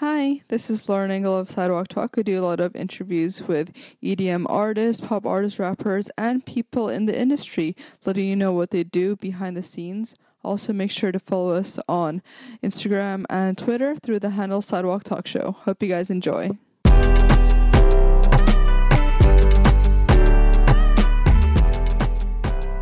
Hi, 0.00 0.40
this 0.48 0.70
is 0.70 0.88
Lauren 0.88 1.10
Engel 1.10 1.36
of 1.36 1.50
Sidewalk 1.50 1.88
Talk. 1.88 2.16
We 2.16 2.22
do 2.22 2.40
a 2.40 2.46
lot 2.46 2.58
of 2.58 2.74
interviews 2.74 3.46
with 3.46 3.70
EDM 4.02 4.46
artists, 4.48 5.06
pop 5.06 5.26
artists, 5.26 5.58
rappers, 5.58 6.08
and 6.16 6.42
people 6.42 6.88
in 6.88 7.04
the 7.04 7.20
industry, 7.20 7.76
letting 8.06 8.24
you 8.24 8.34
know 8.34 8.50
what 8.50 8.70
they 8.70 8.82
do 8.82 9.16
behind 9.16 9.58
the 9.58 9.62
scenes. 9.62 10.16
Also, 10.42 10.72
make 10.72 10.90
sure 10.90 11.12
to 11.12 11.18
follow 11.18 11.52
us 11.52 11.78
on 11.86 12.22
Instagram 12.62 13.26
and 13.28 13.58
Twitter 13.58 13.94
through 13.94 14.20
the 14.20 14.30
handle 14.30 14.62
Sidewalk 14.62 15.04
Talk 15.04 15.26
Show. 15.26 15.54
Hope 15.64 15.82
you 15.82 15.90
guys 15.90 16.08
enjoy. 16.08 16.48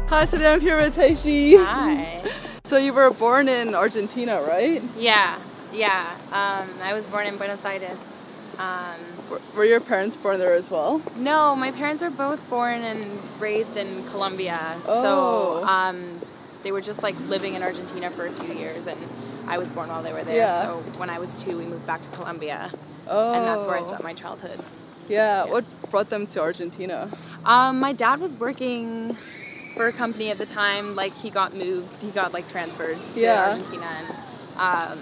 Hi, 0.07 0.25
so 0.25 0.37
I'm 0.37 0.61
here 0.61 0.77
with 0.77 0.95
Tei 0.95 1.16
Shi. 1.16 1.57
Hi. 1.57 2.30
So 2.64 2.77
you 2.77 2.93
were 2.93 3.11
born 3.11 3.48
in 3.48 3.75
Argentina, 3.75 4.43
right? 4.43 4.82
Yeah, 4.95 5.41
yeah. 5.73 6.16
Um, 6.32 6.69
I 6.82 6.93
was 6.95 7.07
born 7.07 7.27
in 7.27 7.37
Buenos 7.37 7.64
Aires. 7.64 8.00
Um, 8.59 8.96
Were- 9.54 9.64
your 9.64 9.81
parents 9.81 10.17
born 10.17 10.39
there 10.39 10.53
as 10.54 10.71
well? 10.71 11.00
no, 11.17 11.54
my 11.54 11.71
parents 11.71 12.03
were 12.03 12.11
both 12.11 12.40
born 12.50 12.82
and 12.82 13.21
raised 13.40 13.76
in 13.76 14.04
Colombia. 14.09 14.81
Oh. 14.86 15.03
So 15.03 15.64
um, 15.64 16.21
they 16.64 16.73
were 16.73 16.81
just 16.81 17.03
like 17.03 17.14
living 17.29 17.54
in 17.54 17.62
Argentina 17.62 18.11
for 18.11 18.26
a 18.26 18.32
few 18.32 18.53
years, 18.54 18.86
and 18.89 18.99
I 19.46 19.59
was 19.59 19.68
born 19.68 19.89
while 19.90 20.03
they 20.03 20.12
were 20.12 20.25
there. 20.25 20.36
Yeah. 20.36 20.62
So 20.62 20.82
when 20.96 21.09
I 21.09 21.18
was 21.21 21.40
two, 21.43 21.57
we 21.57 21.64
moved 21.67 21.87
back 21.87 22.03
to 22.03 22.09
Colombia, 22.17 22.73
Oh. 23.07 23.32
and 23.32 23.45
that's 23.45 23.64
where 23.64 23.76
I 23.76 23.82
spent 23.85 24.03
my 24.03 24.12
childhood. 24.14 24.61
Yeah, 25.09 25.45
Yeah. 25.45 25.50
what 25.53 25.64
brought 25.90 26.11
them 26.11 26.26
to 26.29 26.40
Argentina? 26.40 27.09
Um, 27.45 27.79
my 27.79 27.93
dad 27.93 28.18
was 28.21 28.35
working 28.35 29.17
for 29.76 29.87
a 29.87 29.93
company 29.93 30.31
at 30.31 30.39
the 30.39 30.46
time. 30.46 30.96
Like 30.96 31.14
he 31.14 31.31
got 31.31 31.54
moved, 31.54 31.89
he 32.00 32.11
got 32.11 32.33
like 32.33 32.48
transferred 32.48 32.98
to 33.14 33.20
Yeah. 33.20 33.50
Argentina, 33.50 33.87
and 33.87 34.92
um, 34.92 34.98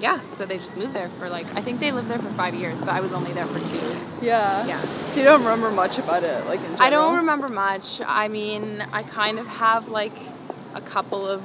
yeah, 0.00 0.20
so 0.34 0.44
they 0.46 0.58
just 0.58 0.76
moved 0.76 0.92
there 0.94 1.08
for 1.18 1.28
like 1.28 1.46
I 1.54 1.62
think 1.62 1.80
they 1.80 1.92
lived 1.92 2.08
there 2.08 2.18
for 2.18 2.30
five 2.32 2.54
years, 2.54 2.78
but 2.78 2.90
I 2.90 3.00
was 3.00 3.12
only 3.12 3.32
there 3.32 3.46
for 3.46 3.64
two. 3.66 3.96
Yeah. 4.20 4.66
Yeah. 4.66 5.10
So 5.10 5.18
you 5.18 5.24
don't 5.24 5.42
remember 5.42 5.70
much 5.70 5.98
about 5.98 6.22
it, 6.22 6.44
like 6.46 6.60
in 6.60 6.64
general? 6.66 6.82
I 6.82 6.90
don't 6.90 7.16
remember 7.16 7.48
much. 7.48 8.00
I 8.06 8.28
mean, 8.28 8.80
I 8.92 9.02
kind 9.02 9.38
of 9.38 9.46
have 9.46 9.88
like 9.88 10.12
a 10.74 10.80
couple 10.80 11.26
of 11.26 11.42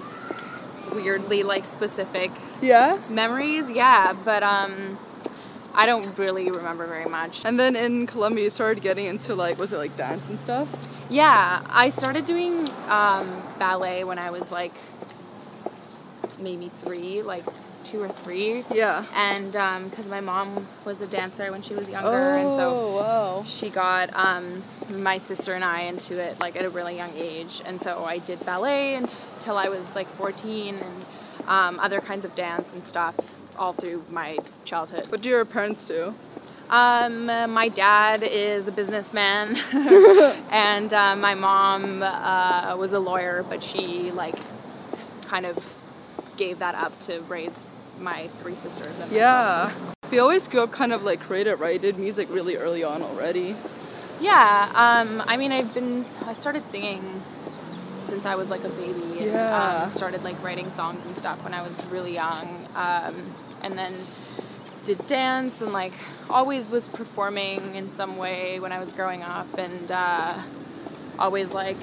weirdly 0.94 1.44
like 1.44 1.66
specific 1.66 2.32
Yeah. 2.62 2.98
memories, 3.10 3.70
yeah, 3.72 4.12
but 4.14 4.44
um, 4.44 5.00
I 5.74 5.86
don't 5.86 6.18
really 6.18 6.52
remember 6.52 6.86
very 6.88 7.06
much. 7.06 7.46
And 7.46 7.58
then 7.60 7.76
in 7.78 8.06
Colombia, 8.08 8.44
you 8.46 8.50
started 8.50 8.82
getting 8.84 9.06
into 9.06 9.34
like, 9.36 9.58
was 9.58 9.72
it 9.72 9.78
like 9.78 9.96
dance 9.96 10.22
and 10.28 10.38
stuff? 10.38 10.68
Yeah, 11.10 11.62
I 11.70 11.90
started 11.90 12.26
doing 12.26 12.70
um, 12.90 13.42
ballet 13.60 14.04
when 14.04 14.20
I 14.20 14.32
was 14.32 14.52
like 14.52 14.74
maybe 16.42 16.72
three, 16.84 17.22
like 17.22 17.46
two 17.84 18.02
or 18.02 18.10
three. 18.10 18.64
Yeah. 18.74 19.06
And 19.14 19.52
because 19.90 20.06
my 20.08 20.22
mom 20.22 20.68
was 20.86 21.02
a 21.02 21.08
dancer 21.08 21.52
when 21.52 21.62
she 21.62 21.74
was 21.74 21.90
younger, 21.90 22.10
Oh, 22.10 22.36
and 22.40 22.56
so 22.56 22.96
wow. 22.98 23.44
she 23.48 23.70
got 23.70 24.10
um, 24.14 24.64
my 24.90 25.18
sister 25.18 25.54
and 25.54 25.64
I 25.66 25.82
into 25.82 26.20
it 26.20 26.40
like 26.40 26.56
at 26.56 26.66
a 26.66 26.70
really 26.70 26.96
young 26.96 27.14
age. 27.16 27.62
And 27.66 27.82
so 27.82 28.04
I 28.06 28.20
did 28.20 28.46
ballet 28.46 28.96
until 28.96 29.58
I 29.58 29.68
was 29.70 29.96
like 29.96 30.08
14 30.16 30.76
and 30.76 31.06
um, 31.48 31.80
other 31.80 32.02
kinds 32.02 32.24
of 32.26 32.36
dance 32.36 32.72
and 32.72 32.86
stuff 32.88 33.16
all 33.58 33.74
through 33.74 34.04
my 34.10 34.38
childhood. 34.66 35.08
What 35.12 35.22
do 35.22 35.30
your 35.30 35.44
parents 35.46 35.86
do? 35.86 36.14
Um, 36.70 37.26
my 37.26 37.68
dad 37.68 38.24
is 38.24 38.70
a 38.70 38.72
businessman, 38.72 39.58
and 40.50 40.94
uh, 40.94 41.18
my 41.18 41.36
mom 41.36 42.02
uh, 42.02 42.78
was 42.78 42.94
a 42.94 43.00
lawyer, 43.00 43.44
but 43.50 43.62
she 43.62 44.10
like 44.12 44.36
kind 45.26 45.46
of 45.46 45.58
gave 46.42 46.58
that 46.58 46.74
up 46.74 46.98
to 47.00 47.22
raise 47.30 47.72
my 48.00 48.28
three 48.42 48.56
sisters 48.56 48.98
and 49.00 49.12
myself. 49.12 49.14
Yeah. 49.14 49.72
We 50.10 50.18
always 50.18 50.48
grew 50.48 50.64
up 50.64 50.72
kind 50.72 50.92
of 50.92 51.04
like 51.04 51.20
creative, 51.20 51.60
right? 51.60 51.80
Did 51.80 52.00
music 52.00 52.28
really 52.32 52.56
early 52.58 52.84
on 52.84 53.04
already. 53.04 53.56
Yeah. 54.20 54.72
Um, 54.74 55.24
I 55.28 55.38
mean, 55.38 55.52
I've 55.52 55.72
been 55.72 56.04
I 56.26 56.34
started 56.34 56.64
singing 56.72 57.22
since 58.02 58.26
I 58.26 58.34
was 58.34 58.50
like 58.50 58.64
a 58.64 58.70
baby. 58.70 59.20
And, 59.20 59.32
Yeah. 59.34 59.84
Um, 59.84 59.92
started 59.92 60.24
like 60.24 60.42
writing 60.44 60.72
songs 60.72 61.06
and 61.06 61.16
stuff 61.16 61.44
when 61.44 61.54
I 61.54 61.62
was 61.62 61.86
really 61.92 62.16
young, 62.16 62.68
um, 62.76 63.16
and 63.62 63.78
then 63.78 63.94
did 64.84 65.06
dance 65.06 65.62
and 65.62 65.72
like 65.72 65.94
always 66.28 66.72
was 66.72 66.88
performing 66.88 67.76
in 67.76 67.92
some 67.92 68.18
way 68.18 68.60
when 68.60 68.72
I 68.72 68.80
was 68.80 68.92
growing 68.92 69.22
up, 69.22 69.48
and 69.60 69.92
uh, 69.92 70.42
always 71.20 71.54
like 71.54 71.78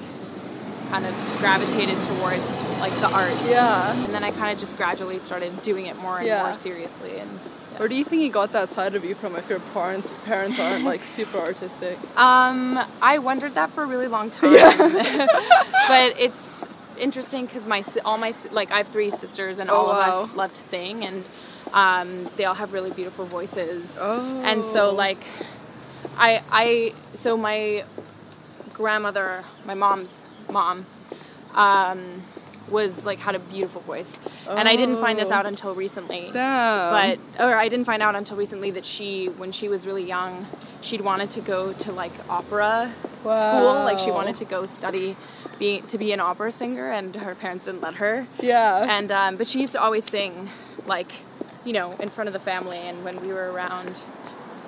kind 0.89 1.05
of 1.05 1.13
gravitated 1.39 2.01
towards 2.03 2.43
like 2.79 2.93
the 3.01 3.07
arts. 3.07 3.47
Yeah. 3.47 3.93
And 4.03 4.13
then 4.13 4.23
I 4.23 4.31
kind 4.31 4.51
of 4.53 4.59
just 4.59 4.75
gradually 4.77 5.19
started 5.19 5.61
doing 5.61 5.85
it 5.87 5.95
more 5.97 6.17
and 6.17 6.27
Yeah. 6.27 6.43
more 6.43 6.53
seriously 6.53 7.17
and. 7.19 7.39
Where 7.77 7.87
do 7.87 7.95
you 7.95 8.03
think 8.03 8.21
you 8.21 8.29
got 8.29 8.51
that 8.51 8.67
side 8.69 8.93
of 8.95 9.05
you 9.05 9.15
from 9.15 9.37
if 9.37 9.49
your 9.49 9.61
parents 9.73 10.11
parents 10.25 10.59
aren't 10.59 10.83
like 10.83 11.01
super 11.05 11.37
artistic? 11.37 11.97
Um, 12.17 12.77
I 13.01 13.19
wondered 13.19 13.55
that 13.55 13.71
for 13.71 13.83
a 13.83 13.85
really 13.85 14.07
long 14.09 14.29
time. 14.31 14.51
but 15.87 16.13
it's 16.19 16.65
interesting 16.97 17.45
because 17.45 17.65
my 17.65 17.81
all 18.03 18.17
my 18.17 18.33
like 18.51 18.69
I 18.71 18.79
have 18.79 18.89
three 18.89 19.11
sisters 19.11 19.59
and 19.59 19.69
Oh, 19.69 19.75
all 19.75 19.85
wow. 19.87 20.23
of 20.23 20.29
us 20.29 20.35
love 20.35 20.53
to 20.55 20.63
sing 20.63 21.05
and 21.05 21.23
um, 21.73 22.29
they 22.35 22.43
all 22.43 22.55
have 22.55 22.73
really 22.73 22.91
beautiful 22.91 23.25
voices. 23.25 23.97
Oh. 24.01 24.41
And 24.43 24.61
Oh. 24.65 24.73
so 24.73 24.89
like 24.91 25.23
I 26.17 26.43
I 26.51 26.93
so 27.13 27.37
my 27.37 27.85
grandmother, 28.73 29.45
my 29.65 29.73
mom's 29.73 30.21
mom, 30.51 30.85
um, 31.53 32.23
was 32.69 33.05
like 33.05 33.17
had 33.19 33.35
a 33.35 33.39
beautiful 33.39 33.81
voice, 33.81 34.19
and 34.47 34.67
I 34.69 34.75
didn't 34.75 34.99
find 35.01 35.17
this 35.17 35.29
Oh. 35.31 35.35
out 35.35 35.45
until 35.45 35.73
recently 35.73 36.29
Damn. 36.31 37.17
but 37.37 37.43
or 37.43 37.55
I 37.55 37.67
didn't 37.67 37.85
find 37.85 38.01
out 38.03 38.15
until 38.15 38.37
recently 38.37 38.69
that 38.71 38.85
she 38.85 39.27
when 39.27 39.51
she 39.51 39.67
was 39.67 39.87
really 39.87 40.05
young 40.05 40.45
she'd 40.81 41.01
wanted 41.01 41.29
to 41.31 41.41
go 41.41 41.73
to 41.73 41.91
like 41.91 42.11
opera 42.29 42.93
school 43.21 43.73
like 43.83 43.99
she 43.99 44.11
wanted 44.11 44.35
to 44.37 44.45
go 44.45 44.65
study 44.65 45.15
be, 45.57 45.81
to 45.81 45.97
be 45.97 46.13
an 46.13 46.19
opera 46.19 46.51
singer 46.51 46.91
and 46.91 47.15
her 47.15 47.35
parents 47.35 47.65
didn't 47.65 47.81
let 47.81 47.95
her 47.95 48.25
yeah. 48.39 48.85
and 48.97 49.11
um, 49.11 49.35
but 49.35 49.45
she 49.47 49.59
used 49.59 49.73
to 49.73 49.81
always 49.81 50.05
sing 50.05 50.49
like 50.85 51.11
you 51.65 51.73
know 51.73 51.91
in 51.99 52.09
front 52.09 52.27
of 52.27 52.33
the 52.33 52.39
family 52.39 52.77
and 52.77 53.03
when 53.03 53.19
we 53.21 53.33
were 53.33 53.51
around 53.51 53.95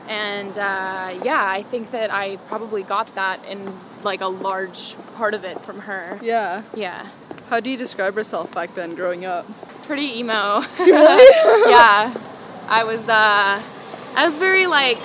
and 0.09 0.57
uh, 0.57 1.13
yeah 1.23 1.45
I 1.47 1.63
think 1.63 1.91
that 1.91 2.11
I 2.11 2.37
probably 2.49 2.83
got 2.83 3.13
that 3.15 3.43
in 3.45 3.71
like 4.05 4.21
a 4.21 4.27
large 4.27 4.95
part 5.15 5.33
of 5.33 5.43
it 5.43 5.65
from 5.65 5.79
her 5.81 6.19
yeah. 6.21 6.63
yeah 6.75 7.09
How 7.49 7.59
do 7.59 7.69
you 7.69 7.77
describe 7.77 8.15
yourself 8.15 8.51
back 8.53 8.75
then, 8.75 8.95
growing 8.95 9.25
up? 9.25 9.45
pretty 9.87 10.19
emo. 10.19 10.63
Really? 10.79 11.25
yeah. 11.69 12.13
I 12.67 12.83
was 12.85 13.07
uh 13.09 13.61
I 14.15 14.27
was 14.27 14.37
very 14.37 14.65
like 14.67 14.97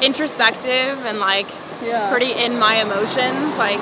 introspective 0.00 1.04
and 1.06 1.18
like 1.18 1.46
Yeah. 1.82 2.10
pretty 2.10 2.32
in 2.32 2.58
my 2.58 2.74
emotions, 2.82 3.56
like 3.58 3.80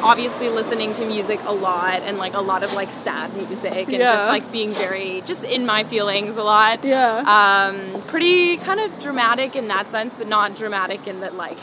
obviously 0.00 0.48
listening 0.48 0.92
to 0.94 1.04
music 1.04 1.40
a 1.44 1.52
lot 1.52 2.02
and 2.02 2.18
like 2.18 2.34
a 2.34 2.40
lot 2.40 2.62
of 2.62 2.72
like 2.72 2.92
sad 2.92 3.34
music 3.36 3.72
and 3.88 3.92
Yeah. 3.92 4.12
just 4.16 4.26
like 4.26 4.50
being 4.52 4.72
very 4.72 5.22
just 5.26 5.44
in 5.44 5.66
my 5.66 5.84
feelings 5.84 6.36
a 6.36 6.42
lot. 6.42 6.84
Yeah. 6.84 7.22
Um 7.36 8.02
pretty 8.02 8.56
kind 8.58 8.80
of 8.80 8.98
dramatic 9.00 9.56
in 9.56 9.68
that 9.68 9.90
sense, 9.90 10.14
but 10.16 10.26
not 10.28 10.56
dramatic 10.56 11.06
in 11.06 11.20
that 11.20 11.34
like 11.34 11.58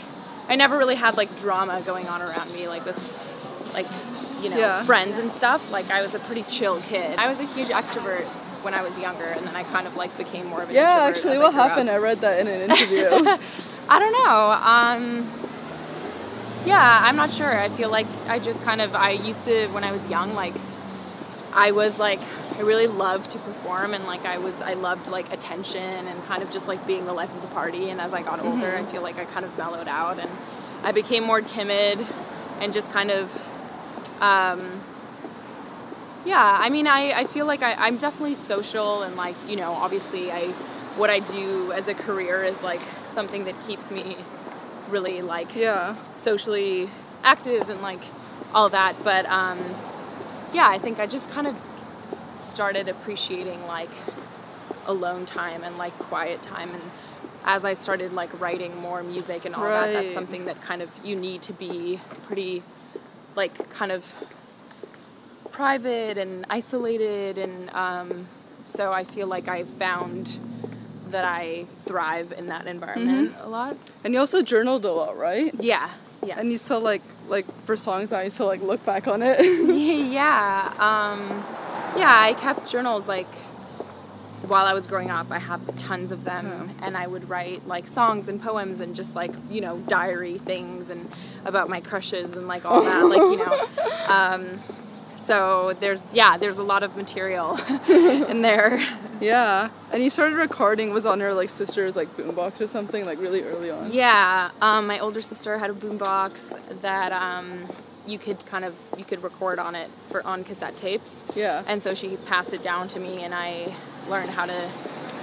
I 0.48 0.56
never 0.56 0.78
really 0.78 0.94
had 0.94 1.16
like 1.16 1.36
drama 1.40 1.80
going 1.82 2.06
on 2.08 2.22
around 2.22 2.52
me 2.52 2.68
like 2.68 2.84
with 2.84 2.98
like 3.74 3.86
you 4.42 4.48
know 4.50 4.56
Yeah. 4.58 4.84
friends 4.84 5.18
and 5.18 5.32
stuff 5.32 5.70
like 5.70 5.90
i 5.90 6.02
was 6.02 6.14
a 6.14 6.18
pretty 6.20 6.42
chill 6.44 6.80
kid 6.82 7.18
i 7.18 7.26
was 7.28 7.40
a 7.40 7.46
huge 7.54 7.68
extrovert 7.68 8.24
when 8.62 8.74
i 8.74 8.82
was 8.82 8.98
younger 8.98 9.24
and 9.24 9.46
then 9.46 9.56
i 9.56 9.62
kind 9.64 9.86
of 9.86 9.96
like 9.96 10.16
became 10.18 10.46
more 10.46 10.62
of 10.62 10.68
an 10.68 10.74
yeah, 10.74 11.04
actually, 11.08 11.38
what 11.38 11.52
grew 11.52 11.60
up. 11.60 11.68
happened? 11.70 11.88
I 11.90 11.96
read 11.96 12.20
that 12.20 12.38
in 12.40 12.46
an 12.48 12.70
interview. 12.70 13.06
i 13.88 13.98
don't 13.98 14.12
know 14.12 14.50
um 14.52 15.30
yeah 16.66 17.00
i'm 17.04 17.16
not 17.16 17.32
sure 17.32 17.58
i 17.58 17.68
feel 17.70 17.90
like 17.90 18.06
i 18.28 18.38
just 18.38 18.62
kind 18.62 18.80
of 18.80 18.94
i 18.94 19.10
used 19.10 19.44
to 19.44 19.66
when 19.68 19.84
i 19.84 19.92
was 19.92 20.06
young 20.08 20.34
like 20.34 20.54
i 21.52 21.70
was 21.70 21.98
like 21.98 22.20
i 22.56 22.60
really 22.60 22.86
loved 22.86 23.30
to 23.30 23.38
perform 23.38 23.94
and 23.94 24.04
like 24.04 24.24
i 24.24 24.38
was 24.38 24.54
i 24.62 24.72
loved 24.74 25.06
like 25.08 25.30
attention 25.32 26.06
and 26.08 26.24
kind 26.24 26.42
of 26.42 26.50
just 26.50 26.66
like 26.68 26.86
being 26.86 27.04
the 27.04 27.12
life 27.12 27.32
of 27.34 27.42
the 27.42 27.48
party 27.48 27.90
and 27.90 28.00
as 28.00 28.12
i 28.14 28.22
got 28.22 28.40
older 28.40 28.66
Mm-hmm. 28.66 28.88
i 28.88 28.92
feel 28.92 29.02
like 29.02 29.18
i 29.18 29.24
kind 29.26 29.44
of 29.44 29.56
mellowed 29.58 29.88
out 29.88 30.18
and 30.18 30.30
i 30.82 30.92
became 30.92 31.24
more 31.24 31.40
timid 31.40 32.06
and 32.60 32.72
just 32.72 32.90
kind 32.92 33.10
of 33.10 33.30
um 34.20 34.82
yeah 36.24 36.58
i 36.60 36.68
mean 36.70 36.86
i, 36.86 37.12
I 37.12 37.24
feel 37.26 37.46
like 37.46 37.62
I, 37.62 37.74
i'm 37.74 37.98
definitely 37.98 38.36
social 38.36 39.02
and 39.02 39.16
like 39.16 39.36
you 39.46 39.56
know 39.56 39.72
obviously 39.72 40.32
i 40.32 40.46
what 40.96 41.10
i 41.10 41.18
do 41.18 41.72
as 41.72 41.88
a 41.88 41.94
career 41.94 42.42
is 42.44 42.62
like 42.62 42.80
something 43.08 43.44
that 43.44 43.54
keeps 43.66 43.90
me 43.90 44.16
really 44.88 45.20
like 45.20 45.54
yeah. 45.54 45.96
socially 46.14 46.88
active 47.22 47.68
and 47.68 47.82
like 47.82 48.00
all 48.54 48.68
that 48.70 49.02
but 49.04 49.26
um 49.26 49.58
yeah 50.54 50.68
i 50.68 50.78
think 50.78 50.98
i 50.98 51.06
just 51.06 51.28
kind 51.30 51.46
of 51.46 51.54
started 52.56 52.88
appreciating 52.88 53.62
like 53.66 53.90
alone 54.86 55.26
time 55.26 55.62
and 55.62 55.76
like 55.76 55.92
quiet 55.98 56.42
time 56.42 56.70
and 56.70 56.82
as 57.44 57.66
i 57.66 57.74
started 57.74 58.14
like 58.14 58.30
writing 58.40 58.74
more 58.78 59.02
music 59.02 59.44
and 59.44 59.54
all 59.54 59.62
that 59.62 59.92
that's 59.92 60.14
something 60.14 60.46
that 60.46 60.58
kind 60.62 60.80
of 60.80 60.88
you 61.04 61.14
need 61.14 61.42
to 61.42 61.52
be 61.52 62.00
pretty 62.26 62.62
like 63.34 63.68
kind 63.68 63.92
of 63.92 64.02
private 65.52 66.16
and 66.16 66.46
isolated 66.48 67.36
and 67.36 67.68
um, 67.74 68.26
so 68.64 68.90
i 68.90 69.04
feel 69.04 69.26
like 69.26 69.48
i 69.48 69.62
found 69.78 70.38
that 71.10 71.24
I 71.24 71.66
thrive 71.84 72.32
in 72.32 72.48
that 72.48 72.66
environment 72.66 73.36
a 73.38 73.48
lot. 73.48 73.76
And 74.02 74.12
you 74.12 74.18
also 74.18 74.42
journaled 74.42 74.84
a 74.84 74.90
lot, 74.90 75.16
right? 75.16 75.54
Yeah. 75.60 75.88
Yes. 76.24 76.38
And 76.40 76.50
you 76.50 76.58
still 76.58 76.80
like 76.80 77.02
like 77.28 77.46
for 77.64 77.76
songs 77.76 78.10
I 78.12 78.24
used 78.24 78.38
to 78.38 78.44
like 78.44 78.60
look 78.60 78.84
back 78.84 79.06
on 79.06 79.22
it. 79.22 79.40
yeah. 80.12 80.74
Um, 80.78 81.44
yeah, 81.96 82.20
I 82.20 82.34
kept 82.34 82.70
journals 82.70 83.08
like 83.08 83.32
while 84.42 84.66
I 84.66 84.74
was 84.74 84.86
growing 84.86 85.10
up. 85.10 85.30
I 85.30 85.38
have 85.38 85.76
tons 85.78 86.10
of 86.10 86.24
them, 86.24 86.70
and 86.82 86.96
I 86.96 87.06
would 87.06 87.28
write 87.28 87.66
like 87.66 87.88
songs 87.88 88.28
and 88.28 88.40
poems 88.40 88.80
and 88.80 88.94
just 88.94 89.14
like 89.16 89.32
you 89.50 89.60
know 89.60 89.78
diary 89.88 90.38
things 90.38 90.90
and 90.90 91.10
about 91.44 91.68
my 91.68 91.80
crushes 91.80 92.34
and 92.36 92.46
like 92.46 92.64
all 92.64 92.82
that. 92.82 93.04
like 93.06 93.18
you 93.20 93.36
know. 93.36 93.68
Um, 94.06 94.60
so 95.16 95.76
there's 95.80 96.02
yeah, 96.12 96.36
there's 96.38 96.58
a 96.58 96.62
lot 96.62 96.84
of 96.84 96.96
material 96.96 97.56
in 97.88 98.42
there. 98.42 98.78
yeah. 99.20 99.68
And 99.92 100.00
you 100.00 100.10
started 100.10 100.36
recording 100.36 100.90
was 100.92 101.04
on 101.04 101.18
your 101.18 101.34
like 101.34 101.48
sister's 101.50 101.96
like 101.96 102.16
boombox 102.16 102.60
or 102.60 102.68
something 102.68 103.04
like 103.04 103.18
really 103.18 103.42
early 103.42 103.68
on. 103.68 103.92
Yeah. 103.92 104.52
Um, 104.62 104.86
my 104.86 105.00
older 105.00 105.20
sister 105.20 105.58
had 105.58 105.70
a 105.70 105.74
boombox 105.74 106.80
that 106.82 107.12
um, 107.12 107.68
you 108.06 108.18
could 108.18 108.44
kind 108.46 108.64
of 108.64 108.74
you 108.96 109.04
could 109.04 109.22
record 109.22 109.58
on 109.58 109.74
it 109.74 109.90
for 110.10 110.24
on 110.26 110.44
cassette 110.44 110.76
tapes. 110.76 111.24
Yeah. 111.34 111.62
And 111.66 111.82
so 111.82 111.94
she 111.94 112.16
passed 112.16 112.54
it 112.54 112.62
down 112.62 112.88
to 112.88 113.00
me, 113.00 113.22
and 113.22 113.34
I 113.34 113.74
learned 114.08 114.30
how 114.30 114.46
to 114.46 114.70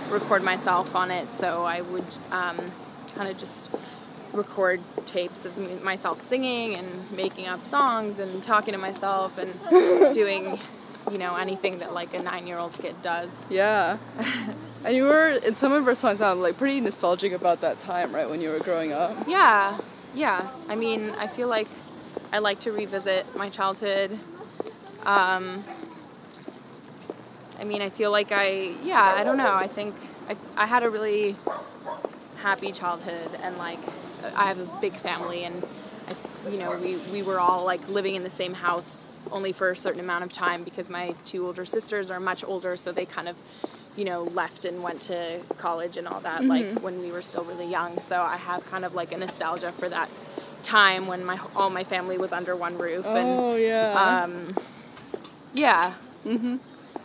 record 0.09 0.43
myself 0.43 0.95
on 0.95 1.11
it. 1.11 1.31
So 1.33 1.65
I 1.65 1.81
would 1.81 2.05
um, 2.31 2.71
kind 3.15 3.29
of 3.29 3.37
just 3.37 3.69
record 4.33 4.81
tapes 5.05 5.45
of 5.45 5.83
myself 5.83 6.19
singing 6.21 6.75
and 6.75 7.11
making 7.11 7.47
up 7.47 7.65
songs 7.67 8.19
and 8.19 8.43
talking 8.43 8.73
to 8.73 8.77
myself 8.79 9.37
and 9.37 9.53
doing, 10.13 10.59
you 11.11 11.17
know, 11.17 11.35
anything 11.35 11.79
that 11.79 11.93
like 11.93 12.13
a 12.13 12.21
nine-year-old 12.21 12.73
kid 12.73 12.99
does. 13.01 13.45
Yeah. 13.49 13.97
and 14.83 14.95
you 14.95 15.03
were 15.03 15.29
in 15.29 15.55
some 15.55 15.71
of 15.71 15.85
her 15.85 15.95
songs 15.95 16.19
sound 16.19 16.41
like 16.41 16.57
pretty 16.57 16.81
nostalgic 16.81 17.31
about 17.33 17.61
that 17.61 17.81
time, 17.83 18.13
right, 18.13 18.29
when 18.29 18.41
you 18.41 18.49
were 18.49 18.59
growing 18.59 18.91
up. 18.91 19.27
Yeah, 19.27 19.79
yeah. 20.15 20.49
I 20.67 20.75
mean, 20.75 21.11
I 21.11 21.27
feel 21.27 21.47
like 21.47 21.67
I 22.33 22.39
like 22.39 22.61
to 22.61 22.71
revisit 22.71 23.27
my 23.37 23.49
childhood. 23.49 24.17
Um, 25.05 25.63
I 27.59 27.63
mean, 27.63 27.83
I 27.83 27.91
feel 27.91 28.09
like 28.09 28.31
I, 28.31 28.73
yeah, 28.83 28.99
I 29.15 29.23
don't 29.23 29.37
know. 29.37 29.53
I 29.53 29.67
think 29.67 29.93
I, 30.27 30.35
I 30.57 30.65
had 30.65 30.81
a 30.81 30.89
really 30.89 31.35
happy 32.37 32.71
childhood 32.71 33.29
and 33.43 33.55
like 33.59 33.77
I 34.35 34.47
have 34.47 34.57
a 34.59 34.65
big 34.81 34.95
family 34.95 35.43
and 35.43 35.63
I, 36.07 36.49
you 36.49 36.57
know, 36.57 36.75
we, 36.79 36.95
we 37.11 37.21
were 37.21 37.39
all 37.39 37.63
like 37.65 37.87
living 37.87 38.15
in 38.15 38.23
the 38.23 38.31
same 38.31 38.55
house 38.55 39.07
only 39.31 39.51
for 39.51 39.69
a 39.69 39.75
certain 39.75 39.99
amount 39.99 40.23
of 40.23 40.33
time 40.33 40.63
because 40.63 40.89
my 40.89 41.13
two 41.25 41.45
older 41.45 41.67
sisters 41.67 42.09
are 42.09 42.19
much 42.19 42.43
older, 42.43 42.75
so 42.77 42.91
they 42.91 43.05
kind 43.05 43.29
of, 43.29 43.35
you 43.95 44.05
know, 44.05 44.23
left 44.23 44.65
and 44.65 44.81
went 44.81 45.03
to 45.03 45.39
college 45.59 45.97
and 45.97 46.07
all 46.07 46.19
that 46.21 46.41
Mm-hmm. 46.41 46.49
like 46.49 46.83
when 46.83 46.99
we 46.99 47.11
were 47.11 47.21
still 47.21 47.43
really 47.43 47.69
young. 47.69 48.01
So 48.01 48.19
I 48.23 48.37
have 48.37 48.65
kind 48.65 48.85
of 48.85 48.95
like 48.95 49.11
a 49.11 49.17
nostalgia 49.17 49.71
for 49.77 49.87
that 49.89 50.09
time 50.63 51.07
when 51.07 51.23
my 51.23 51.39
all 51.55 51.69
my 51.69 51.83
family 51.83 52.17
was 52.17 52.31
under 52.31 52.55
one 52.55 52.77
roof 52.77 53.05
and 53.05 53.39
Oh 53.39 53.55
yeah. 53.55 54.23
um, 54.23 54.55
yeah, 55.53 55.93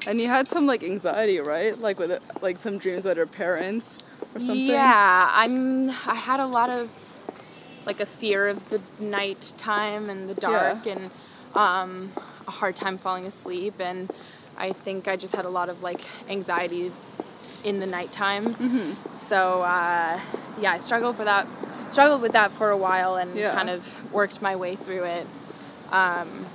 and 0.06 0.20
you 0.20 0.28
had 0.28 0.48
some 0.48 0.66
like 0.66 0.82
anxiety, 0.82 1.38
right? 1.40 1.78
Like 1.78 1.98
with 1.98 2.22
like 2.40 2.58
some 2.60 2.78
dreams 2.78 3.04
about 3.04 3.16
her 3.18 3.26
parents 3.26 3.98
or 4.34 4.40
something. 4.40 4.66
Yeah, 4.66 5.30
I'm. 5.32 5.90
I 5.90 6.14
had 6.14 6.40
a 6.40 6.46
lot 6.46 6.70
of 6.70 6.88
like 7.84 8.00
a 8.00 8.06
fear 8.06 8.48
of 8.48 8.68
the 8.70 8.80
night 9.00 9.52
time 9.58 10.08
and 10.10 10.28
the 10.28 10.34
dark, 10.34 10.86
Yeah. 10.86 10.92
and 10.92 11.10
um, 11.54 12.12
a 12.46 12.50
hard 12.50 12.76
time 12.76 12.96
falling 12.98 13.26
asleep, 13.26 13.74
and 13.80 14.10
I 14.56 14.72
think 14.72 15.08
I 15.08 15.16
just 15.16 15.34
had 15.34 15.44
a 15.44 15.50
lot 15.50 15.68
of 15.68 15.82
like 15.82 16.00
anxieties 16.28 17.10
in 17.64 17.80
the 17.80 17.86
nighttime. 17.86 18.54
Mm-hmm. 18.54 19.14
So 19.14 19.62
uh, 19.62 20.20
yeah, 20.60 20.72
I 20.72 20.78
struggled 20.78 21.16
for 21.16 21.24
that. 21.24 21.46
Struggled 21.90 22.22
with 22.22 22.32
that 22.32 22.50
for 22.52 22.70
a 22.70 22.76
while, 22.76 23.16
and 23.16 23.36
Yeah. 23.36 23.54
kind 23.54 23.70
of 23.70 23.84
worked 24.12 24.40
my 24.42 24.56
way 24.56 24.76
through 24.76 25.04
it. 25.04 25.26
Um, 25.90 26.46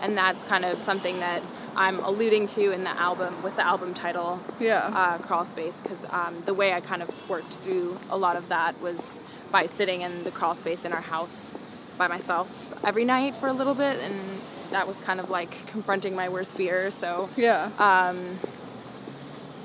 and 0.00 0.16
that's 0.16 0.42
kind 0.44 0.64
of 0.64 0.80
something 0.80 1.20
that 1.20 1.42
I'm 1.74 2.00
alluding 2.00 2.48
to 2.48 2.70
in 2.72 2.84
the 2.84 2.90
album 2.90 3.42
with 3.42 3.56
the 3.56 3.64
album 3.66 3.94
title 3.94 4.40
Yeah. 4.60 4.90
uh, 4.94 5.18
crawl 5.18 5.44
space 5.44 5.80
because 5.80 6.04
um, 6.10 6.42
the 6.44 6.52
way 6.52 6.72
I 6.74 6.80
kind 6.80 7.02
of 7.02 7.08
worked 7.30 7.54
through 7.54 7.98
a 8.10 8.16
lot 8.16 8.36
of 8.36 8.48
that 8.48 8.78
was 8.82 9.18
by 9.50 9.64
sitting 9.66 10.02
in 10.02 10.24
the 10.24 10.30
crawl 10.30 10.54
space 10.54 10.84
in 10.84 10.92
our 10.92 11.00
house 11.00 11.52
by 11.96 12.08
myself 12.08 12.48
every 12.84 13.04
night 13.04 13.36
for 13.36 13.46
a 13.48 13.52
little 13.52 13.74
bit, 13.74 13.98
and 14.00 14.14
that 14.70 14.86
was 14.86 14.98
kind 14.98 15.18
of 15.20 15.30
like 15.30 15.66
confronting 15.68 16.14
my 16.14 16.28
worst 16.28 16.54
fear. 16.54 16.90
So 16.90 17.30
yeah. 17.36 17.70
um, 17.78 18.38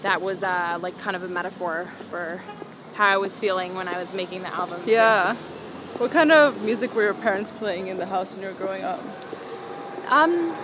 that 0.04 0.22
was 0.22 0.44
uh, 0.44 0.78
like 0.82 0.98
kind 1.00 1.16
of 1.16 1.24
a 1.24 1.28
metaphor 1.28 1.90
for 2.10 2.42
how 2.98 3.06
I 3.06 3.18
was 3.18 3.40
feeling 3.40 3.76
when 3.76 3.88
I 3.88 4.00
was 4.00 4.12
making 4.14 4.42
the 4.42 4.54
album. 4.54 4.84
too. 4.84 4.92
yeah. 4.92 5.36
What 6.00 6.12
kind 6.12 6.32
of 6.32 6.62
music 6.62 6.94
were 6.94 7.04
your 7.04 7.14
parents 7.14 7.50
playing 7.52 7.88
in 7.88 7.98
the 7.98 8.06
house 8.06 8.32
when 8.34 8.42
you 8.42 8.48
were 8.48 8.54
growing 8.54 8.84
up? 8.84 9.02
Um, 10.10 10.56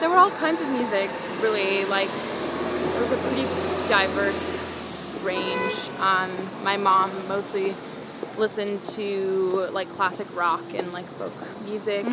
there 0.00 0.10
were 0.10 0.16
all 0.16 0.30
kinds 0.32 0.60
of 0.60 0.68
music, 0.68 1.10
really. 1.40 1.84
Like, 1.86 2.08
it 2.08 3.00
was 3.00 3.10
a 3.12 3.16
pretty 3.18 3.42
diverse 3.88 4.60
range. 5.22 5.74
Um, 5.98 6.30
my 6.62 6.76
mom 6.76 7.26
mostly 7.28 7.74
listened 8.38 8.82
to 8.84 9.68
like 9.72 9.90
classic 9.94 10.26
rock 10.36 10.62
and 10.74 10.92
like 10.92 11.08
folk 11.18 11.32
music. 11.64 12.04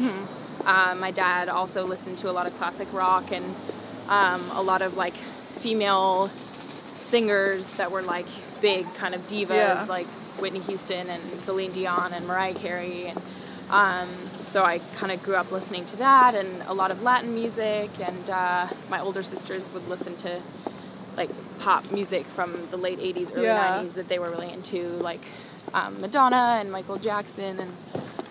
Um, 0.66 1.00
my 1.00 1.12
dad 1.12 1.50
also 1.50 1.86
listened 1.86 2.18
to 2.20 2.30
a 2.30 2.34
lot 2.34 2.48
of 2.48 2.56
classic 2.58 2.88
rock 2.94 3.32
and 3.32 3.56
um, 4.08 4.50
a 4.52 4.62
lot 4.62 4.82
of 4.82 4.96
like 4.98 5.16
female 5.60 6.30
singers 7.18 7.76
that 7.76 7.92
were 7.92 8.02
like 8.02 8.26
big 8.60 8.84
kind 8.96 9.14
of 9.14 9.22
divas, 9.28 9.50
Yeah. 9.50 9.86
like 9.88 10.08
Whitney 10.42 10.62
Houston 10.62 11.06
and 11.10 11.22
Celine 11.44 11.72
Dion 11.72 12.12
and 12.12 12.26
Mariah 12.28 12.56
Carey 12.56 13.06
and 13.12 13.22
um, 13.70 14.10
so 14.46 14.64
I 14.64 14.80
kind 15.00 15.12
of 15.12 15.22
grew 15.24 15.36
up 15.36 15.52
listening 15.52 15.86
to 15.88 15.96
that 15.98 16.34
and 16.36 16.50
a 16.64 16.74
lot 16.74 16.90
of 16.92 17.02
Latin 17.02 17.34
music, 17.34 17.90
and 18.00 18.30
uh, 18.30 18.68
my 18.90 19.00
older 19.00 19.24
sisters 19.24 19.64
would 19.74 19.88
listen 19.88 20.16
to 20.18 20.42
like 21.16 21.30
pop 21.60 21.84
music 21.92 22.26
from 22.36 22.68
the 22.72 22.78
late 22.78 23.00
80s, 23.00 23.32
early 23.36 23.46
Yeah. 23.46 23.80
90s 23.84 23.94
that 23.94 24.08
they 24.10 24.20
were 24.20 24.30
really 24.30 24.52
into, 24.52 24.80
like 25.12 25.22
um, 25.74 26.02
Madonna 26.02 26.58
and 26.60 26.72
Michael 26.72 26.98
Jackson 26.98 27.60
and 27.60 27.72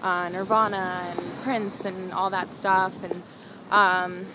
uh, 0.02 0.28
Nirvana 0.28 1.14
and 1.16 1.20
Prince 1.44 1.84
and 1.84 2.12
all 2.12 2.30
that 2.30 2.48
stuff. 2.58 2.92
And, 3.02 3.22
um, 3.70 4.26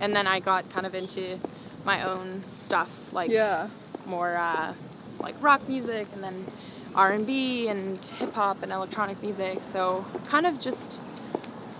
and 0.00 0.14
then 0.16 0.26
I 0.26 0.38
got 0.40 0.62
kind 0.72 0.86
of 0.86 0.94
into 0.94 1.38
my 1.84 2.02
own 2.02 2.44
stuff, 2.48 2.90
like 3.12 3.30
Yeah. 3.30 3.68
More 4.06 4.36
uh, 4.36 4.74
like 5.20 5.34
rock 5.42 5.68
music 5.68 6.06
and 6.14 6.22
then 6.22 6.46
R&B 6.94 7.68
and 7.68 7.98
hip 8.20 8.32
hop 8.34 8.62
and 8.62 8.72
electronic 8.72 9.20
music. 9.22 9.58
So 9.62 10.04
kind 10.28 10.46
of 10.46 10.60
just 10.60 11.00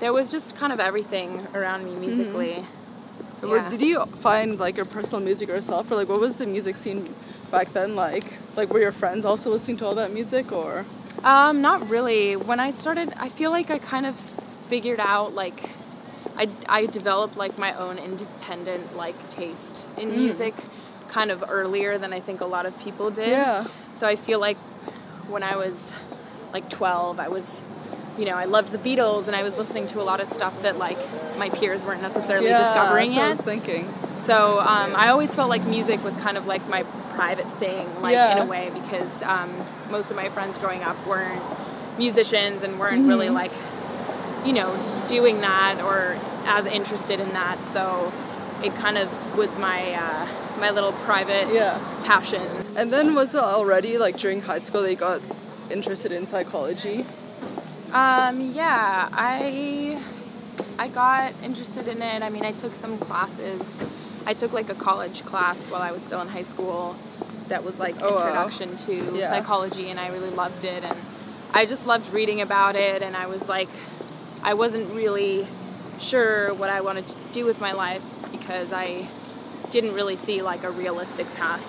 there 0.01 0.13
was 0.13 0.31
just 0.31 0.57
kind 0.57 0.73
of 0.73 0.81
everything 0.81 1.47
around 1.55 1.85
me 1.85 1.95
musically. 1.95 2.65
Or 3.43 3.57
Yeah. 3.57 3.71
Did 3.71 3.81
you 3.81 4.05
find 4.21 4.59
like 4.59 4.77
your 4.77 4.87
personal 4.87 5.21
music 5.21 5.49
yourself, 5.49 5.91
or 5.91 5.97
like 5.97 6.09
what 6.09 6.21
was 6.21 6.35
the 6.37 6.47
music 6.47 6.77
scene 6.77 7.15
back 7.51 7.73
then 7.73 7.95
like? 7.95 8.25
Like 8.57 8.73
were 8.73 8.81
your 8.81 8.93
friends 8.93 9.25
also 9.25 9.51
listening 9.51 9.77
to 9.79 9.87
all 9.87 9.95
that 9.97 10.13
music, 10.13 10.51
or? 10.53 10.85
Um, 11.23 11.61
not 11.61 11.89
really. 11.89 12.37
When 12.37 12.59
I 12.61 12.71
started, 12.71 13.13
I 13.17 13.29
feel 13.29 13.51
like 13.51 13.71
I 13.71 13.79
kind 13.79 14.07
of 14.07 14.19
figured 14.69 15.01
out 15.01 15.35
like 15.35 15.71
I, 16.37 16.49
I 16.69 16.87
developed 16.87 17.37
like 17.37 17.57
my 17.59 17.73
own 17.75 17.99
independent 17.99 18.97
like 18.97 19.29
taste 19.31 19.87
in 19.97 20.11
Mm. 20.11 20.17
music 20.17 20.55
kind 21.15 21.31
of 21.31 21.45
earlier 21.49 21.97
than 21.97 22.13
I 22.13 22.19
think 22.19 22.41
a 22.41 22.45
lot 22.45 22.67
of 22.67 22.77
people 22.81 23.09
did. 23.09 23.29
Yeah. 23.29 23.69
So 23.95 24.05
I 24.09 24.17
feel 24.17 24.41
like 24.41 24.59
when 25.29 25.45
I 25.45 25.55
was 25.57 25.93
like 26.53 26.69
12, 26.69 27.21
I 27.21 27.29
was, 27.29 27.61
you 28.19 28.25
know, 28.25 28.35
I 28.35 28.47
loved 28.47 28.73
the 28.73 28.79
Beatles 28.79 29.29
and 29.29 29.37
I 29.37 29.45
was 29.45 29.57
listening 29.57 29.87
to 29.89 30.01
a 30.03 30.07
lot 30.11 30.21
of 30.21 30.29
stuff 30.29 30.61
that 30.63 30.77
like 30.77 30.99
my 31.39 31.51
peers 31.51 31.85
weren't 31.85 32.03
necessarily 32.03 32.49
yeah, 32.49 32.65
discovering 32.65 33.15
what 33.15 33.25
I 33.25 33.29
was 33.29 33.41
thinking. 33.41 33.95
So 34.17 34.59
um, 34.59 34.97
I 34.97 35.09
always 35.11 35.33
felt 35.33 35.49
like 35.51 35.65
music 35.65 36.03
was 36.03 36.17
kind 36.17 36.37
of 36.37 36.47
like 36.47 36.69
my 36.69 36.83
private 37.15 37.47
thing, 37.61 37.87
like 38.03 38.17
in 38.17 38.43
a 38.43 38.47
way, 38.47 38.73
because 38.75 39.23
um, 39.23 39.51
most 39.91 40.11
of 40.11 40.17
my 40.17 40.29
friends 40.31 40.59
growing 40.59 40.83
up 40.83 40.97
weren't 41.07 41.41
musicians 41.97 42.65
and 42.65 42.81
weren't 42.81 43.07
really 43.07 43.27
Mm-hmm. 43.27 43.35
like, 43.37 43.53
you 44.45 44.53
know, 44.53 44.75
doing 45.07 45.41
that 45.43 45.81
or 45.81 46.19
as 46.45 46.67
interested 46.67 47.21
in 47.21 47.29
that. 47.35 47.65
So 47.65 48.13
it 48.63 48.75
kind 48.77 48.99
of 48.99 49.09
was 49.37 49.57
my 49.57 49.93
uh, 49.95 50.27
my 50.59 50.71
little 50.71 50.93
private 50.93 51.53
Yeah. 51.53 51.79
passion. 52.05 52.43
And 52.77 52.93
then 52.93 53.15
was 53.15 53.35
it 53.35 53.41
already 53.41 53.99
like 53.99 54.17
during 54.19 54.43
high 54.43 54.59
school 54.59 54.83
that 54.83 54.91
you 54.91 54.97
got 54.97 55.21
interested 55.71 56.13
in 56.13 56.27
psychology? 56.27 57.07
Um, 57.93 58.53
yeah, 58.55 59.09
I 59.13 60.03
I 60.79 60.89
got 60.89 61.33
interested 61.43 61.89
in 61.89 62.03
it. 62.03 62.23
I 62.23 62.31
mean, 62.31 62.45
I 62.45 62.53
took 62.53 62.75
some 62.75 62.99
classes. 62.99 63.83
I 64.27 64.35
took 64.35 64.53
like 64.53 64.71
a 64.71 64.75
college 64.75 65.25
class 65.25 65.67
while 65.67 65.83
I 65.83 65.93
was 65.93 66.03
still 66.03 66.21
in 66.23 66.29
high 66.29 66.43
school 66.43 66.97
that 67.49 67.63
was 67.63 67.79
like 67.79 67.97
Oh, 68.01 68.15
wow. 68.15 68.47
introduction 68.47 68.77
to 68.87 69.19
Yeah. 69.19 69.29
psychology 69.29 69.91
and 69.91 70.01
I 70.01 70.09
really 70.09 70.31
loved 70.31 70.65
it 70.65 70.83
and 70.83 70.97
I 71.53 71.67
just 71.67 71.87
loved 71.87 72.11
reading 72.13 72.41
about 72.41 72.75
it 72.75 73.03
and 73.03 73.15
I 73.15 73.27
was 73.27 73.49
like 73.51 73.69
I 74.43 74.55
wasn't 74.55 74.91
really 74.95 75.47
sure 76.01 76.55
what 76.55 76.71
I 76.71 76.81
wanted 76.81 77.07
to 77.09 77.17
do 77.33 77.45
with 77.45 77.61
my 77.61 77.73
life 77.73 78.01
because 78.39 78.73
I 78.73 79.09
didn't 79.71 79.95
really 79.95 80.17
see 80.17 80.43
like 80.43 80.63
a 80.65 80.71
realistic 80.71 81.27
path 81.35 81.65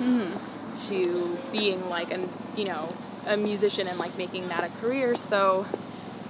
to 0.88 1.38
being 1.52 1.90
like 1.90 2.12
an 2.12 2.30
you 2.58 2.66
know 2.66 2.90
a 3.26 3.38
musician 3.38 3.88
and 3.88 3.98
like 3.98 4.18
making 4.18 4.48
that 4.50 4.64
a 4.64 4.70
career. 4.82 5.16
So 5.16 5.66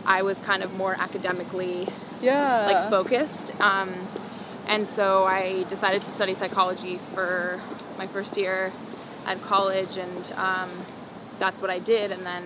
I 0.05 0.21
was 0.21 0.39
kind 0.39 0.63
of 0.63 0.73
more 0.73 0.95
academically 0.99 1.87
Yeah. 2.21 2.65
like 2.65 2.89
focused. 2.89 3.51
Um, 3.59 3.91
and 4.67 4.87
so 4.87 5.25
I 5.25 5.63
decided 5.63 6.03
to 6.05 6.11
study 6.11 6.33
psychology 6.33 6.99
for 7.13 7.59
my 7.97 8.07
first 8.07 8.37
year 8.37 8.71
at 9.25 9.41
college, 9.43 9.97
and 9.97 10.31
um, 10.33 10.69
that's 11.39 11.59
what 11.61 11.69
I 11.69 11.79
did. 11.79 12.11
And 12.11 12.25
then 12.25 12.43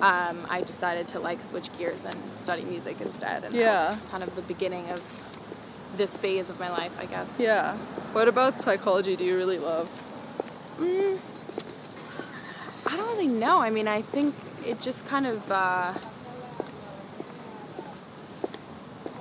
um, 0.00 0.46
I 0.48 0.62
decided 0.62 1.08
to 1.08 1.20
like 1.20 1.44
switch 1.44 1.68
gears 1.78 2.04
and 2.04 2.16
study 2.36 2.64
music 2.64 3.00
instead. 3.00 3.44
And 3.44 3.54
Yeah. 3.54 3.64
that 3.64 3.90
was 3.90 4.10
kind 4.10 4.22
of 4.22 4.34
the 4.34 4.42
beginning 4.42 4.88
of 4.90 5.00
this 5.96 6.16
phase 6.16 6.48
of 6.48 6.58
my 6.58 6.70
life, 6.70 6.92
I 6.98 7.06
guess. 7.06 7.36
Yeah. 7.38 7.76
What 8.12 8.28
about 8.28 8.58
psychology 8.58 9.16
do 9.16 9.24
you 9.24 9.36
really 9.36 9.58
love? 9.58 9.88
Mm, 10.78 11.18
I 12.86 12.96
don't 12.96 13.08
really 13.08 13.28
know. 13.28 13.60
I 13.60 13.70
mean, 13.70 13.88
I 13.88 14.02
think 14.02 14.34
it 14.64 14.80
just 14.80 15.06
kind 15.06 15.26
of. 15.26 15.50
Uh, 15.50 15.94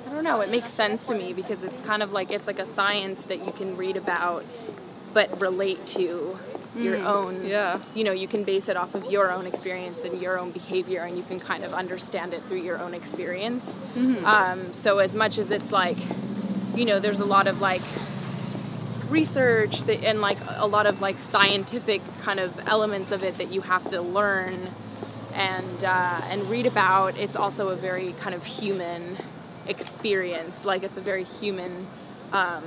I 0.06 0.10
don't 0.12 0.24
know. 0.24 0.42
It 0.42 0.50
makes 0.50 0.72
sense 0.72 1.08
to 1.08 1.16
me 1.16 1.34
because 1.34 1.64
it's 1.64 1.82
kind 1.82 2.02
of 2.02 2.12
like 2.12 2.32
it's 2.32 2.48
like 2.48 2.60
a 2.60 2.66
science 2.66 3.24
that 3.24 3.46
you 3.46 3.52
can 3.52 3.76
read 3.76 3.98
about, 3.98 4.46
but 5.14 5.42
relate 5.42 5.86
to 5.88 6.38
your 6.78 6.98
own. 6.98 7.46
Yeah. 7.46 7.80
You 7.94 8.04
know, 8.04 8.12
you 8.12 8.28
can 8.28 8.44
base 8.44 8.68
it 8.68 8.78
off 8.78 8.96
of 8.96 9.10
your 9.10 9.32
own 9.32 9.46
experience 9.46 10.04
and 10.04 10.22
your 10.22 10.38
own 10.38 10.52
behavior, 10.52 11.02
and 11.02 11.18
you 11.18 11.24
can 11.24 11.40
kind 11.40 11.64
of 11.64 11.74
understand 11.74 12.34
it 12.34 12.44
through 12.48 12.62
your 12.62 12.80
own 12.80 12.94
experience. 12.94 13.76
Um, 13.96 14.74
so 14.74 15.00
as 15.00 15.16
much 15.16 15.38
as 15.38 15.52
it's 15.52 15.72
like, 15.72 15.98
you 16.76 16.86
know, 16.86 17.00
there's 17.00 17.20
a 17.20 17.26
lot 17.26 17.48
of 17.48 17.62
like 17.62 17.82
research 19.10 19.82
that, 19.84 20.04
and 20.04 20.22
like 20.22 20.38
a 20.48 20.68
lot 20.68 20.88
of 20.88 21.02
like 21.02 21.22
scientific 21.22 22.02
kind 22.22 22.40
of 22.40 22.58
elements 22.68 23.12
of 23.12 23.24
it 23.24 23.38
that 23.38 23.52
you 23.52 23.62
have 23.62 23.88
to 23.90 24.02
learn 24.02 24.70
and 25.34 25.84
uh, 25.84 26.22
and 26.24 26.50
read 26.50 26.66
about. 26.66 27.18
It's 27.18 27.36
also 27.36 27.70
a 27.70 27.76
very 27.76 28.14
kind 28.14 28.34
of 28.34 28.44
human 28.46 29.18
experience. 29.68 30.66
Like 30.66 30.84
it's 30.84 30.98
a 30.98 31.02
very 31.02 31.24
human 31.24 31.88
um, 32.32 32.64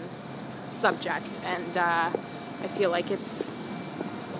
subject, 0.69 1.27
and 1.43 1.77
uh, 1.77 2.11
I 2.63 2.69
feel 2.77 2.91
like 2.91 3.11
it's 3.11 3.51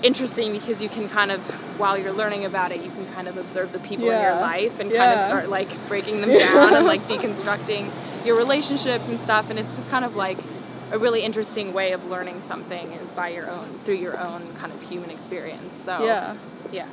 interesting 0.03 0.53
because 0.53 0.81
you 0.81 0.89
can 0.89 1.09
kind 1.09 1.33
of 1.33 1.41
while 1.79 1.99
you're 1.99 2.13
learning 2.13 2.45
about 2.45 2.71
it 2.71 2.81
you 2.81 2.91
can 2.91 3.05
kind 3.15 3.27
of 3.27 3.37
observe 3.37 3.73
the 3.73 3.81
people 3.81 4.07
in 4.09 4.13
your 4.23 4.41
life 4.41 4.79
and 4.79 4.93
kind 4.93 5.19
of 5.19 5.27
start 5.27 5.49
like 5.49 5.69
breaking 5.89 6.21
them 6.21 6.31
down 6.31 6.73
and 6.75 6.87
like 6.87 7.01
deconstructing 7.09 7.91
your 8.29 8.37
relationships 8.37 9.05
and 9.11 9.19
stuff 9.27 9.45
and 9.51 9.59
it's 9.59 9.75
just 9.77 9.89
kind 9.95 10.05
of 10.05 10.13
like 10.27 10.39
a 10.93 10.99
really 11.05 11.23
interesting 11.29 11.67
way 11.79 11.89
of 11.97 12.01
learning 12.15 12.39
something 12.41 12.87
by 13.17 13.29
your 13.37 13.49
own 13.57 13.67
through 13.85 14.01
your 14.07 14.17
own 14.29 14.41
kind 14.61 14.73
of 14.73 14.81
human 14.83 15.11
experience 15.11 15.73
so 15.87 15.93
Yeah. 16.05 16.37
yeah 16.81 16.89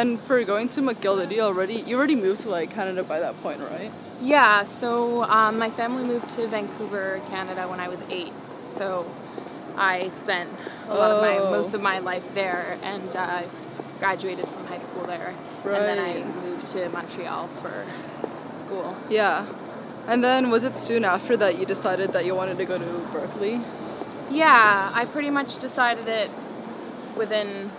And 0.00 0.20
for 0.26 0.36
going 0.52 0.66
to 0.74 0.80
McGill, 0.88 1.16
did 1.20 1.30
you 1.36 1.42
already 1.50 1.76
you 1.88 1.94
already 1.98 2.16
moved 2.26 2.40
to 2.44 2.48
like 2.58 2.68
Canada 2.78 3.02
by 3.12 3.18
that 3.24 3.34
point, 3.44 3.60
right? 3.72 3.92
Yeah, 4.34 4.64
so 4.64 4.88
um, 5.38 5.52
my 5.64 5.70
family 5.80 6.02
moved 6.12 6.28
to 6.36 6.40
Vancouver, 6.48 7.20
Canada 7.30 7.62
when 7.72 7.80
I 7.86 7.88
was 7.94 8.00
eight. 8.18 8.32
So 8.78 8.86
I 9.76 9.94
spent 10.22 10.48
a 10.88 10.94
lot 11.00 11.10
of 11.14 11.18
my 11.28 11.34
Oh. 11.38 11.50
most 11.56 11.70
of 11.76 11.80
my 11.90 11.98
life 12.10 12.26
there 12.34 12.64
and 12.92 13.08
uh, 13.14 13.42
graduated 14.02 14.46
from 14.52 14.62
high 14.72 14.82
school 14.86 15.04
there. 15.14 15.30
right. 15.64 15.76
And 15.78 15.84
then 15.90 15.98
I 16.10 16.12
moved 16.46 16.66
to 16.74 16.88
Montreal 16.96 17.42
for 17.62 17.74
school. 18.62 18.88
Yeah. 19.20 19.46
And 20.06 20.22
then 20.22 20.50
was 20.50 20.64
it 20.64 20.76
soon 20.76 21.04
after 21.04 21.36
that 21.36 21.58
you 21.58 21.66
decided 21.66 22.12
that 22.12 22.24
you 22.24 22.34
wanted 22.34 22.58
to 22.58 22.64
go 22.64 22.78
to 22.78 22.84
Berklee? 23.12 23.64
Yeah, 24.30 24.90
I 24.94 25.04
pretty 25.04 25.30
much 25.30 25.58
decided 25.58 26.06
it 26.08 26.30
within 27.16 27.70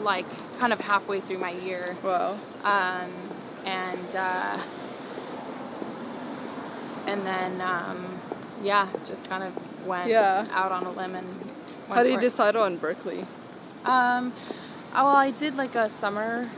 like 0.00 0.26
kind 0.58 0.72
of 0.72 0.80
halfway 0.80 1.20
through 1.20 1.38
my 1.38 1.50
year. 1.52 1.96
Wow. 2.02 2.38
Um, 2.64 3.12
and 3.64 4.14
uh, 4.16 4.58
and 7.06 7.24
then 7.26 7.60
um, 7.60 8.20
yeah, 8.62 8.88
just 9.04 9.28
kind 9.28 9.44
of 9.44 9.86
went 9.86 10.08
Yeah. 10.08 10.46
out 10.50 10.72
on 10.72 10.84
a 10.86 10.90
limb 10.90 11.14
and 11.14 11.28
went 11.28 11.94
How 11.94 12.02
did 12.02 12.10
you 12.10 12.14
for 12.16 12.20
it. 12.20 12.22
decide 12.22 12.56
on 12.56 12.78
Berklee? 12.78 13.26
Um, 13.84 14.32
oh, 14.94 15.04
well, 15.04 15.06
I 15.16 15.30
did 15.30 15.56
like 15.56 15.76
a 15.76 15.88
summer 15.88 16.50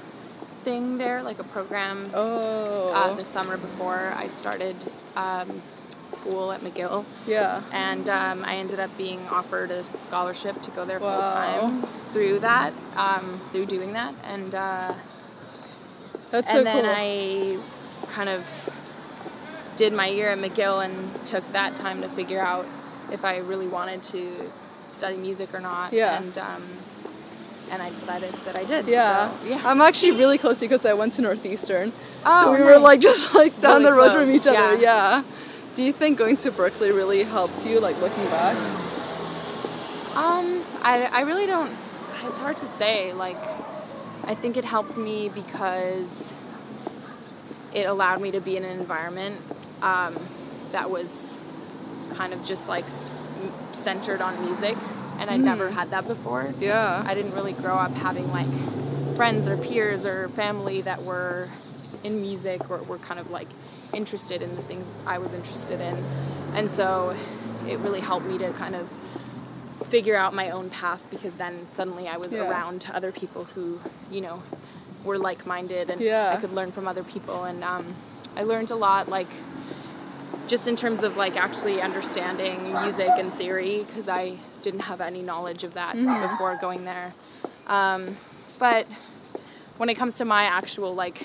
thing 0.68 0.98
there, 0.98 1.22
like 1.22 1.38
a 1.38 1.44
program 1.44 2.10
Oh. 2.12 2.92
uh, 2.92 3.14
the 3.14 3.25
summer 3.25 3.56
before 3.56 4.12
I 4.14 4.28
started 4.28 4.76
um, 5.16 5.62
school 6.04 6.52
at 6.52 6.60
McGill. 6.60 7.06
yeah. 7.26 7.62
And 7.72 8.06
um, 8.10 8.44
I 8.44 8.56
ended 8.56 8.78
up 8.78 8.90
being 8.98 9.20
offered 9.28 9.70
a 9.70 9.82
scholarship 10.06 10.60
to 10.62 10.70
go 10.72 10.84
there 10.84 11.00
full 11.00 11.08
time 11.40 11.87
through 12.12 12.40
that, 12.40 12.75
um, 12.96 13.40
through 13.50 13.66
doing 13.66 13.94
that. 13.94 14.14
And 14.25 14.54
uh, 14.54 14.92
That's 16.30 16.48
and 16.50 16.58
so 16.58 16.64
then 16.64 16.84
cool. 16.84 16.94
I 16.94 18.12
kind 18.12 18.28
of 18.28 18.44
did 19.76 19.92
my 19.94 20.08
year 20.08 20.28
at 20.30 20.38
McGill 20.38 20.84
and 20.84 20.94
took 21.25 21.50
that 21.52 21.76
time 21.76 22.02
to 22.02 22.08
figure 22.10 22.40
out 22.42 22.66
if 23.10 23.25
I 23.25 23.38
really 23.38 23.68
wanted 23.68 24.02
to 24.14 24.50
study 24.90 25.16
music 25.16 25.54
or 25.54 25.60
not. 25.60 25.94
Yeah. 25.94 26.20
And 26.20 26.37
um, 26.37 26.64
and 27.70 27.82
I 27.82 27.90
decided 27.90 28.32
that 28.44 28.56
I 28.56 28.64
did. 28.64 28.87
yeah. 28.88 29.38
So, 29.40 29.46
yeah. 29.46 29.62
I'm 29.64 29.80
actually 29.80 30.12
really 30.12 30.38
close 30.38 30.58
to 30.58 30.64
you 30.64 30.68
because 30.68 30.84
I 30.87 30.94
went 30.94 31.12
to 31.14 31.22
Northeastern. 31.22 31.92
Oh, 32.25 32.44
so 32.44 32.52
we 32.54 32.62
were 32.62 32.78
like 32.78 33.00
just 33.00 33.34
like 33.34 33.60
down 33.60 33.82
Really 33.82 33.84
the 33.84 33.92
road 33.96 34.12
from 34.12 34.30
each 34.30 34.46
other. 34.46 34.76
yeah. 34.76 35.22
Yeah. 35.22 35.22
Do 35.76 35.82
you 35.82 35.92
think 35.92 36.18
going 36.18 36.37
to 36.38 36.50
Berklee 36.50 36.94
really 36.94 37.22
helped 37.22 37.64
you, 37.64 37.78
like 37.78 37.96
looking 38.00 38.25
back? 38.26 38.56
Um, 40.16 40.64
I, 40.82 41.04
I 41.04 41.20
really 41.20 41.46
don't. 41.46 41.70
It's 42.25 42.38
hard 42.38 42.56
to 42.56 42.66
say. 42.66 43.12
Like, 43.12 43.37
I 44.25 44.34
think 44.34 44.56
it 44.56 44.64
helped 44.64 44.96
me 44.96 45.28
because 45.28 46.32
it 47.72 47.84
allowed 47.84 48.20
me 48.20 48.32
to 48.32 48.40
be 48.40 48.56
in 48.56 48.64
an 48.64 48.80
environment 48.80 49.40
um, 49.82 50.16
that 50.72 50.90
was 50.90 51.38
kind 52.14 52.32
of 52.32 52.44
just 52.44 52.66
like 52.66 52.84
centered 53.72 54.20
on 54.20 54.44
music, 54.44 54.76
and 55.18 55.30
I 55.30 55.37
never 55.37 55.70
had 55.70 55.90
that 55.90 56.06
before. 56.06 56.52
Yeah. 56.60 57.02
I 57.04 57.14
didn't 57.14 57.34
really 57.34 57.52
grow 57.52 57.75
up 57.75 57.92
having 57.92 58.30
like 58.30 58.48
friends 59.16 59.48
or 59.48 59.56
peers 59.56 60.04
or 60.06 60.28
family 60.30 60.80
that 60.82 61.02
were 61.02 61.48
in 62.04 62.20
music 62.20 62.70
or 62.70 62.78
were 62.84 62.98
kind 62.98 63.18
of 63.18 63.30
like 63.30 63.48
interested 63.92 64.42
in 64.42 64.54
the 64.56 64.62
things 64.62 64.87
I 65.06 65.18
was 65.18 65.32
interested 65.32 65.80
in. 65.80 65.96
And 66.54 66.70
so 66.70 67.16
it 67.66 67.78
really 67.80 68.00
helped 68.00 68.26
me 68.26 68.38
to 68.38 68.52
kind 68.52 68.75
of 68.76 68.88
figure 69.88 70.14
out 70.16 70.34
my 70.34 70.50
own 70.50 70.70
path 70.70 71.00
because 71.10 71.37
then 71.37 71.66
suddenly 71.72 72.08
I 72.08 72.16
was 72.16 72.32
Yeah. 72.32 72.48
around 72.48 72.87
other 72.92 73.10
people 73.10 73.44
who, 73.44 73.80
you 74.10 74.20
know, 74.20 74.42
were 75.04 75.18
like 75.18 75.46
minded 75.46 75.90
and 75.90 76.00
Yeah. 76.00 76.32
I 76.37 76.40
could 76.40 76.52
learn 76.52 76.72
from 76.72 76.87
other 76.87 77.02
people. 77.02 77.44
And 77.44 77.64
um, 77.64 77.94
I 78.37 78.42
learned 78.44 78.70
a 78.70 78.76
lot, 78.76 79.08
like, 79.08 79.28
just 80.48 80.66
in 80.66 80.74
terms 80.76 81.02
of 81.02 81.16
like 81.16 81.36
actually 81.36 81.80
understanding 81.80 82.72
music 82.72 83.10
and 83.16 83.32
theory 83.34 83.84
because 83.86 84.08
I 84.08 84.36
didn't 84.62 84.80
have 84.80 85.00
any 85.00 85.22
knowledge 85.22 85.62
of 85.62 85.74
that 85.74 85.94
Mm-hmm. 85.94 86.32
before 86.32 86.56
going 86.60 86.84
there. 86.84 87.14
Um, 87.66 88.16
but 88.58 88.86
when 89.76 89.88
it 89.88 89.94
comes 89.94 90.16
to 90.16 90.24
my 90.24 90.44
actual 90.44 90.94
like 90.94 91.24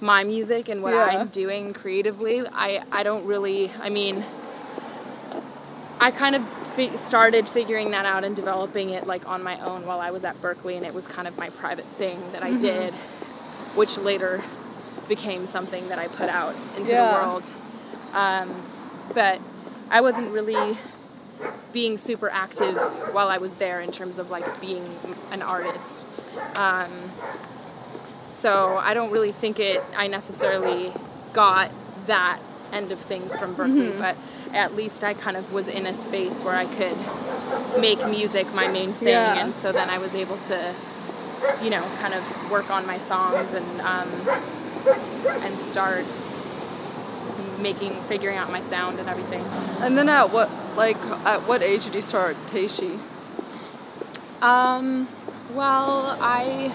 my 0.00 0.22
music 0.22 0.68
and 0.68 0.82
what 0.82 0.92
Yeah. 0.94 1.04
I'm 1.06 1.28
doing 1.28 1.72
creatively, 1.72 2.46
I 2.46 2.84
I 2.92 3.02
don't 3.02 3.24
really. 3.26 3.70
I 3.80 3.88
mean, 3.88 4.24
I 6.00 6.10
kind 6.10 6.34
of 6.36 6.42
fi- 6.74 6.94
started 6.96 7.48
figuring 7.48 7.92
that 7.92 8.04
out 8.04 8.24
and 8.24 8.36
developing 8.36 8.90
it 8.90 9.06
like 9.06 9.26
on 9.26 9.42
my 9.42 9.58
own 9.60 9.86
while 9.86 10.00
I 10.00 10.10
was 10.10 10.24
at 10.24 10.40
Berklee, 10.42 10.76
and 10.76 10.84
it 10.84 10.92
was 10.92 11.06
kind 11.06 11.26
of 11.26 11.38
my 11.38 11.48
private 11.50 11.86
thing 11.96 12.20
that 12.32 12.42
I 12.42 12.52
did, 12.52 12.92
which 13.74 13.96
later 13.96 14.42
became 15.08 15.46
something 15.46 15.88
that 15.88 15.98
I 15.98 16.08
put 16.08 16.28
out 16.28 16.54
into 16.76 16.92
Yeah. 16.92 17.06
the 17.10 17.26
world. 17.26 17.44
Um, 18.14 18.62
but 19.12 19.40
I 19.90 20.00
wasn't 20.00 20.30
really 20.32 20.78
being 21.72 21.98
super 21.98 22.30
active 22.30 22.76
while 23.12 23.28
I 23.28 23.38
was 23.38 23.52
there 23.54 23.80
in 23.80 23.90
terms 23.92 24.18
of 24.18 24.30
like 24.30 24.60
being 24.60 24.98
an 25.30 25.42
artist. 25.42 26.06
Um, 26.54 27.10
so 28.30 28.76
I 28.78 28.94
don't 28.94 29.10
really 29.10 29.32
think 29.32 29.58
it. 29.58 29.82
I 29.96 30.06
necessarily 30.06 30.92
got 31.32 31.70
that 32.06 32.40
end 32.72 32.92
of 32.92 33.00
things 33.00 33.34
from 33.34 33.54
Berklee, 33.56 33.90
Mm-hmm. 33.92 33.98
but 33.98 34.16
at 34.52 34.74
least 34.74 35.02
I 35.04 35.14
kind 35.14 35.36
of 35.36 35.52
was 35.52 35.68
in 35.68 35.86
a 35.86 35.94
space 35.94 36.40
where 36.42 36.54
I 36.54 36.66
could 36.66 36.96
make 37.80 38.04
music 38.06 38.52
my 38.54 38.68
main 38.68 38.92
thing, 38.94 39.08
Yeah. 39.08 39.44
and 39.44 39.54
so 39.56 39.72
then 39.72 39.90
I 39.90 39.98
was 39.98 40.14
able 40.14 40.36
to, 40.38 40.74
you 41.62 41.70
know, 41.70 41.82
kind 42.00 42.14
of 42.14 42.22
work 42.50 42.70
on 42.70 42.86
my 42.86 42.98
songs 42.98 43.52
and 43.52 43.80
um, 43.80 44.08
and 45.26 45.58
start 45.60 46.04
making, 47.64 48.00
figuring 48.04 48.36
out 48.36 48.50
my 48.52 48.60
sound 48.62 49.00
and 49.00 49.08
everything. 49.08 49.42
And 49.84 49.96
then 49.98 50.08
at 50.08 50.30
what 50.32 50.48
like 50.76 50.98
at 51.32 51.48
what 51.48 51.62
age 51.62 51.84
did 51.84 51.94
you 51.94 52.02
start 52.02 52.36
Tei 52.48 52.68
Shi? 52.68 52.98
Um, 54.42 55.08
well, 55.54 56.16
I 56.20 56.74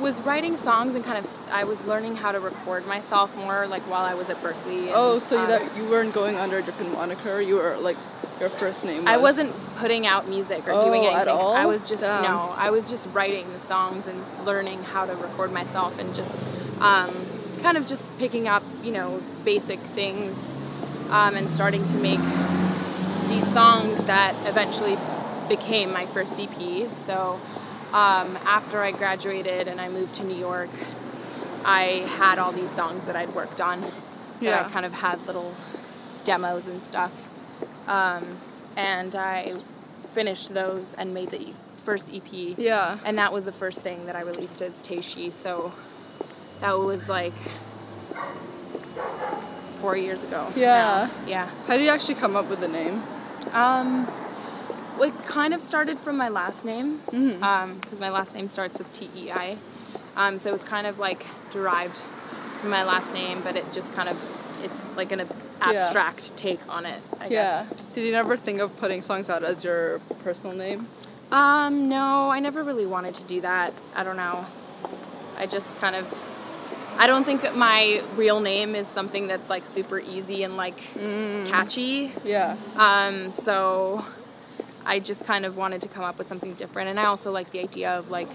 was 0.00 0.20
writing 0.20 0.58
songs 0.58 0.94
and 0.94 1.02
kind 1.02 1.16
of 1.16 1.40
I 1.50 1.64
was 1.64 1.82
learning 1.84 2.16
how 2.16 2.30
to 2.30 2.38
record 2.38 2.86
myself 2.86 3.34
more 3.34 3.66
like 3.66 3.82
while 3.90 4.04
I 4.04 4.14
was 4.14 4.28
at 4.28 4.36
Berklee. 4.42 4.82
and, 4.88 4.90
Oh, 4.94 5.18
so 5.18 5.36
you 5.36 5.40
um, 5.40 5.48
that 5.48 5.76
you 5.76 5.84
weren't 5.88 6.12
going 6.12 6.36
under 6.36 6.58
a 6.58 6.62
different 6.62 6.92
moniker. 6.92 7.40
You 7.40 7.54
were 7.56 7.76
like 7.78 7.96
your 8.38 8.50
first 8.50 8.84
name 8.84 8.98
was? 9.04 9.06
I 9.06 9.16
wasn't 9.16 9.54
putting 9.76 10.06
out 10.06 10.28
music 10.28 10.68
or 10.68 10.72
Oh, 10.72 10.82
doing 10.84 11.06
at 11.06 11.14
anything. 11.14 11.28
all? 11.34 11.54
I 11.56 11.64
was 11.64 11.88
just 11.88 12.02
Damn. 12.02 12.22
no. 12.24 12.38
I 12.54 12.68
was 12.70 12.90
just 12.90 13.06
writing 13.14 13.50
the 13.54 13.60
songs 13.60 14.06
and 14.06 14.22
learning 14.44 14.82
how 14.84 15.06
to 15.06 15.14
record 15.16 15.50
myself 15.52 15.98
and 15.98 16.14
just 16.14 16.36
um, 16.80 17.14
kind 17.62 17.76
of 17.76 17.86
just 17.86 18.04
picking 18.18 18.48
up, 18.48 18.62
you 18.82 18.92
know, 18.92 19.22
basic 19.44 19.80
things 19.94 20.54
um, 21.10 21.36
and 21.36 21.50
starting 21.50 21.86
to 21.86 21.94
make 21.96 22.20
these 23.28 23.46
songs 23.52 24.02
that 24.04 24.34
eventually 24.46 24.96
became 25.48 25.92
my 25.92 26.06
first 26.06 26.38
EP. 26.40 26.90
So 26.92 27.40
um, 27.92 28.36
after 28.44 28.82
I 28.82 28.92
graduated 28.92 29.68
and 29.68 29.80
I 29.80 29.88
moved 29.88 30.14
to 30.16 30.24
New 30.24 30.36
York, 30.36 30.70
I 31.64 32.06
had 32.18 32.38
all 32.38 32.52
these 32.52 32.70
songs 32.70 33.04
that 33.06 33.16
I'd 33.16 33.34
worked 33.34 33.60
on. 33.60 33.80
That 33.80 33.92
Yeah. 34.40 34.66
I 34.66 34.70
kind 34.70 34.86
of 34.86 34.92
had 34.92 35.26
little 35.26 35.54
demos 36.24 36.68
and 36.68 36.82
stuff. 36.84 37.12
Um, 37.88 38.38
and 38.76 39.14
I 39.14 39.54
finished 40.14 40.52
those 40.54 40.94
and 40.94 41.14
made 41.14 41.30
the 41.30 41.52
first 41.84 42.10
EP. 42.12 42.56
Yeah. 42.58 42.98
And 43.04 43.16
that 43.18 43.32
was 43.32 43.44
the 43.44 43.52
first 43.52 43.80
thing 43.80 44.06
that 44.06 44.16
I 44.16 44.20
released 44.20 44.60
as 44.62 44.80
Tei 44.80 45.00
Shi. 45.00 45.30
So 45.30 45.72
that 46.60 46.78
was 46.78 47.08
like 47.08 47.34
four 49.80 49.96
years 49.96 50.22
ago. 50.22 50.48
Yeah. 50.56 51.08
now. 51.10 51.26
Yeah. 51.28 51.50
How 51.66 51.76
did 51.76 51.84
you 51.84 51.90
actually 51.90 52.14
come 52.14 52.36
up 52.36 52.48
with 52.48 52.60
the 52.60 52.68
name? 52.68 53.02
Um, 53.52 54.08
it 55.00 55.12
kind 55.26 55.52
of 55.54 55.62
started 55.62 55.98
from 56.00 56.16
my 56.16 56.28
last 56.28 56.64
name 56.64 57.00
Um, 57.12 57.28
because 57.80 57.98
Mm-hmm. 57.98 58.00
my 58.00 58.10
last 58.10 58.34
name 58.34 58.48
starts 58.48 58.78
with 58.78 58.92
T 58.92 59.10
E 59.14 59.30
I. 59.30 59.58
Um, 60.16 60.38
so 60.38 60.48
it 60.48 60.52
was 60.52 60.64
kind 60.64 60.86
of 60.86 60.98
like 60.98 61.26
derived 61.50 61.98
from 62.60 62.70
my 62.70 62.82
last 62.84 63.12
name, 63.12 63.42
but 63.42 63.56
it 63.56 63.70
just 63.72 63.92
kind 63.94 64.08
of 64.08 64.16
it's 64.62 64.90
like 64.96 65.12
an 65.12 65.28
abstract 65.60 66.34
take 66.36 66.60
on 66.68 66.86
it. 66.86 67.02
I 67.20 67.24
Yeah. 67.28 67.64
guess. 67.66 67.80
Did 67.94 68.04
you 68.06 68.12
never 68.12 68.36
think 68.36 68.60
of 68.60 68.74
putting 68.78 69.02
songs 69.02 69.28
out 69.28 69.44
as 69.44 69.62
your 69.62 69.98
personal 70.24 70.56
name? 70.56 70.88
Um, 71.30 71.88
no, 71.88 72.30
I 72.30 72.40
never 72.40 72.62
really 72.62 72.86
wanted 72.86 73.14
to 73.16 73.24
do 73.24 73.40
that. 73.42 73.74
I 73.94 74.02
don't 74.02 74.16
know. 74.16 74.46
I 75.36 75.46
just 75.46 75.76
kind 75.78 75.94
of. 75.94 76.06
I 76.98 77.06
don't 77.06 77.24
think 77.24 77.54
my 77.54 78.02
real 78.16 78.40
name 78.40 78.74
is 78.74 78.86
something 78.86 79.26
that's 79.26 79.50
like 79.50 79.66
super 79.66 79.98
easy 80.00 80.42
and 80.44 80.56
like 80.56 80.78
Mm. 80.94 81.48
catchy. 81.48 82.12
Yeah. 82.24 82.56
Um, 82.76 83.32
so 83.32 84.04
I 84.84 85.00
just 85.00 85.24
kind 85.24 85.44
of 85.44 85.56
wanted 85.56 85.82
to 85.82 85.88
come 85.88 86.04
up 86.04 86.16
with 86.18 86.28
something 86.28 86.54
different, 86.54 86.88
and 86.88 86.98
I 86.98 87.04
also 87.06 87.30
like 87.32 87.50
the 87.50 87.60
idea 87.60 87.90
of 87.98 88.10
like 88.10 88.28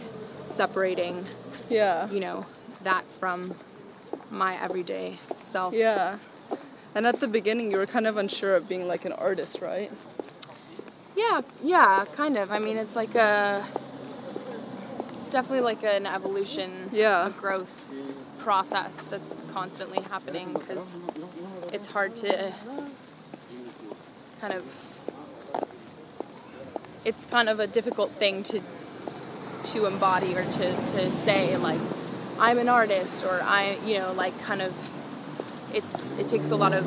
separating, 0.48 1.26
Yeah. 1.70 2.10
you 2.10 2.20
know, 2.20 2.46
that 2.84 3.04
from 3.20 3.56
my 4.30 4.62
everyday 4.62 5.18
self. 5.42 5.74
Yeah. 5.74 6.18
And 6.94 7.08
at 7.08 7.20
the 7.22 7.28
beginning, 7.28 7.72
you 7.72 7.78
were 7.78 7.86
kind 7.86 8.06
of 8.06 8.18
unsure 8.18 8.56
of 8.56 8.68
being 8.68 8.86
like 8.88 9.06
an 9.06 9.14
artist, 9.14 9.62
right? 9.62 9.90
Yeah, 11.16 11.42
yeah, 11.64 12.06
kind 12.16 12.38
of. 12.38 12.52
I 12.52 12.60
mean, 12.60 12.78
it's 12.78 12.96
like 12.96 13.16
a, 13.16 13.66
it's 15.10 15.28
definitely 15.30 15.62
like 15.62 15.84
an 15.84 16.06
evolution, 16.06 16.90
Yeah. 16.92 17.28
a 17.28 17.30
growth 17.30 17.74
process 18.44 19.06
that's 19.06 19.34
constantly 19.54 20.02
happening 20.02 20.54
because 20.54 20.98
it's 21.72 21.86
hard 21.88 22.16
to 22.18 22.54
kind 24.42 24.54
of, 24.54 24.64
it's 27.06 27.26
kind 27.28 27.50
of 27.50 27.60
a 27.60 27.68
difficult 27.68 28.12
thing 28.14 28.44
to 28.44 28.62
to 29.64 29.86
embody 29.86 30.36
or 30.36 30.44
to, 30.44 30.76
to 30.88 31.12
say 31.24 31.56
like 31.58 31.80
I'm 32.40 32.58
an 32.58 32.68
artist 32.68 33.24
or 33.24 33.42
I 33.44 33.78
you 33.86 34.00
know 34.00 34.12
like 34.14 34.40
kind 34.42 34.62
of 34.62 34.74
it's 35.72 36.14
it 36.14 36.28
takes 36.28 36.50
a 36.50 36.56
lot 36.56 36.74
of 36.74 36.86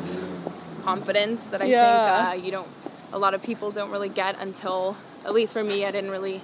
confidence 0.83 1.41
that 1.45 1.61
I 1.61 1.65
Yeah. 1.65 2.29
think 2.31 2.41
uh, 2.41 2.45
you 2.45 2.51
don't 2.51 2.67
a 3.13 3.17
lot 3.17 3.33
of 3.33 3.41
people 3.41 3.71
don't 3.71 3.91
really 3.91 4.09
get 4.09 4.39
until 4.41 4.97
at 5.23 5.33
least 5.33 5.53
for 5.53 5.63
me 5.63 5.85
I 5.85 5.91
didn't 5.91 6.11
really 6.11 6.41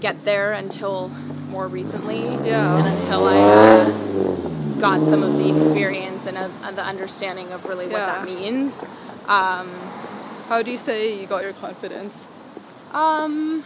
get 0.00 0.24
there 0.24 0.52
until 0.52 1.10
more 1.50 1.66
recently 1.68 2.20
Yeah. 2.46 2.78
and 2.78 2.86
until 2.96 3.26
I 3.26 3.36
uh, 3.38 3.90
got 4.80 5.00
some 5.10 5.22
of 5.22 5.36
the 5.36 5.56
experience 5.56 6.26
and, 6.26 6.38
uh, 6.38 6.48
the 6.70 6.82
understanding 6.84 7.52
of 7.52 7.64
really 7.64 7.86
what 7.86 7.98
that 7.98 8.24
means 8.24 8.82
um, 9.26 9.68
How 10.48 10.62
do 10.62 10.70
you 10.70 10.78
say 10.78 11.20
you 11.20 11.26
got 11.26 11.42
your 11.42 11.52
confidence? 11.52 12.14
um, 12.92 13.64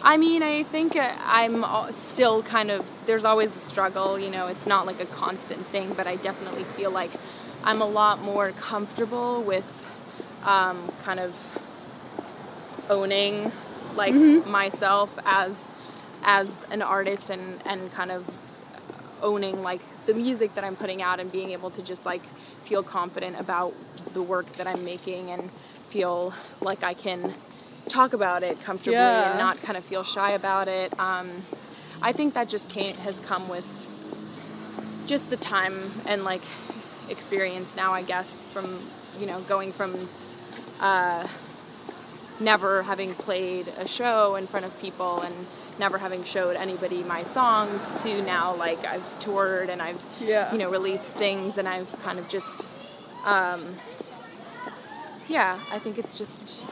I 0.00 0.16
mean, 0.16 0.42
I 0.44 0.62
think 0.62 0.94
uh, 0.96 1.14
I'm 1.24 1.64
still 1.92 2.42
kind 2.42 2.70
of, 2.70 2.86
there's 3.06 3.24
always 3.24 3.50
the 3.50 3.60
struggle, 3.60 4.18
you 4.18 4.30
know, 4.30 4.46
it's 4.46 4.64
not 4.64 4.86
like 4.86 5.00
a 5.00 5.06
constant 5.06 5.66
thing, 5.66 5.92
but 5.94 6.06
I 6.06 6.16
definitely 6.16 6.64
feel 6.76 6.90
like 6.92 7.10
I'm 7.64 7.82
a 7.82 7.86
lot 7.86 8.22
more 8.22 8.52
comfortable 8.52 9.42
with 9.42 9.66
um, 10.44 10.90
kind 11.04 11.18
of 11.20 11.34
owning 12.88 13.52
like 13.96 14.14
myself 14.46 15.10
as 15.24 15.70
as 16.22 16.64
an 16.70 16.82
artist 16.82 17.30
and 17.30 17.60
and 17.64 17.92
kind 17.92 18.10
of 18.10 18.24
owning 19.22 19.62
like 19.62 19.80
the 20.06 20.14
music 20.14 20.54
that 20.54 20.64
I'm 20.64 20.76
putting 20.76 21.02
out 21.02 21.20
and 21.20 21.30
being 21.30 21.50
able 21.50 21.70
to 21.70 21.82
just 21.82 22.06
like 22.06 22.22
feel 22.64 22.82
confident 22.82 23.38
about 23.38 23.74
the 24.14 24.22
work 24.22 24.46
that 24.56 24.66
I'm 24.66 24.84
making 24.84 25.30
and 25.30 25.50
feel 25.90 26.32
like 26.60 26.82
I 26.82 26.94
can 26.94 27.34
talk 27.88 28.12
about 28.12 28.42
it 28.42 28.62
comfortably 28.62 28.92
Yeah. 28.92 29.30
and 29.30 29.38
not 29.38 29.60
kind 29.62 29.76
of 29.76 29.84
feel 29.84 30.04
shy 30.04 30.32
about 30.32 30.68
it. 30.68 30.98
Um, 31.00 31.44
I 32.02 32.12
think 32.12 32.34
that 32.34 32.48
just 32.48 32.68
came 32.68 32.94
has 32.98 33.18
come 33.20 33.48
with 33.48 33.66
just 35.06 35.30
the 35.30 35.36
time 35.36 35.90
and 36.06 36.22
like 36.22 36.42
experience 37.08 37.74
now, 37.74 37.92
I 37.92 38.02
guess, 38.02 38.44
from 38.52 38.78
you 39.18 39.26
know 39.26 39.40
going 39.42 39.72
from 39.72 40.08
uh, 40.80 41.26
never 42.38 42.82
having 42.84 43.14
played 43.14 43.68
a 43.78 43.88
show 43.88 44.36
in 44.36 44.46
front 44.46 44.66
of 44.66 44.78
people 44.80 45.20
and 45.22 45.34
never 45.78 45.98
having 45.98 46.24
showed 46.24 46.56
anybody 46.56 47.02
my 47.02 47.22
songs 47.22 47.88
to 48.02 48.22
now 48.22 48.54
like 48.56 48.84
I've 48.84 49.18
toured 49.20 49.70
and 49.70 49.80
I've 49.80 50.02
Yeah. 50.20 50.50
you 50.52 50.58
know 50.58 50.70
released 50.70 51.10
things 51.16 51.58
and 51.58 51.68
I've 51.68 51.90
kind 52.02 52.18
of 52.18 52.28
just 52.28 52.66
um, 53.24 53.76
yeah 55.28 55.60
I 55.70 55.78
think 55.78 55.98
it's 55.98 56.16
just 56.18 56.64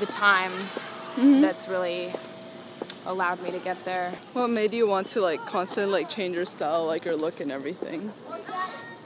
the 0.00 0.06
time 0.06 0.52
that's 1.16 1.68
really 1.68 2.12
allowed 3.06 3.42
me 3.42 3.50
to 3.50 3.58
get 3.58 3.84
there 3.84 4.14
What 4.32 4.48
made 4.48 4.72
you 4.72 4.86
want 4.86 5.08
to 5.08 5.20
like 5.20 5.44
constantly 5.46 5.92
like 5.92 6.08
change 6.10 6.34
your 6.36 6.46
style, 6.46 6.86
like 6.86 7.04
your 7.04 7.16
look 7.16 7.40
and 7.40 7.50
everything? 7.52 8.12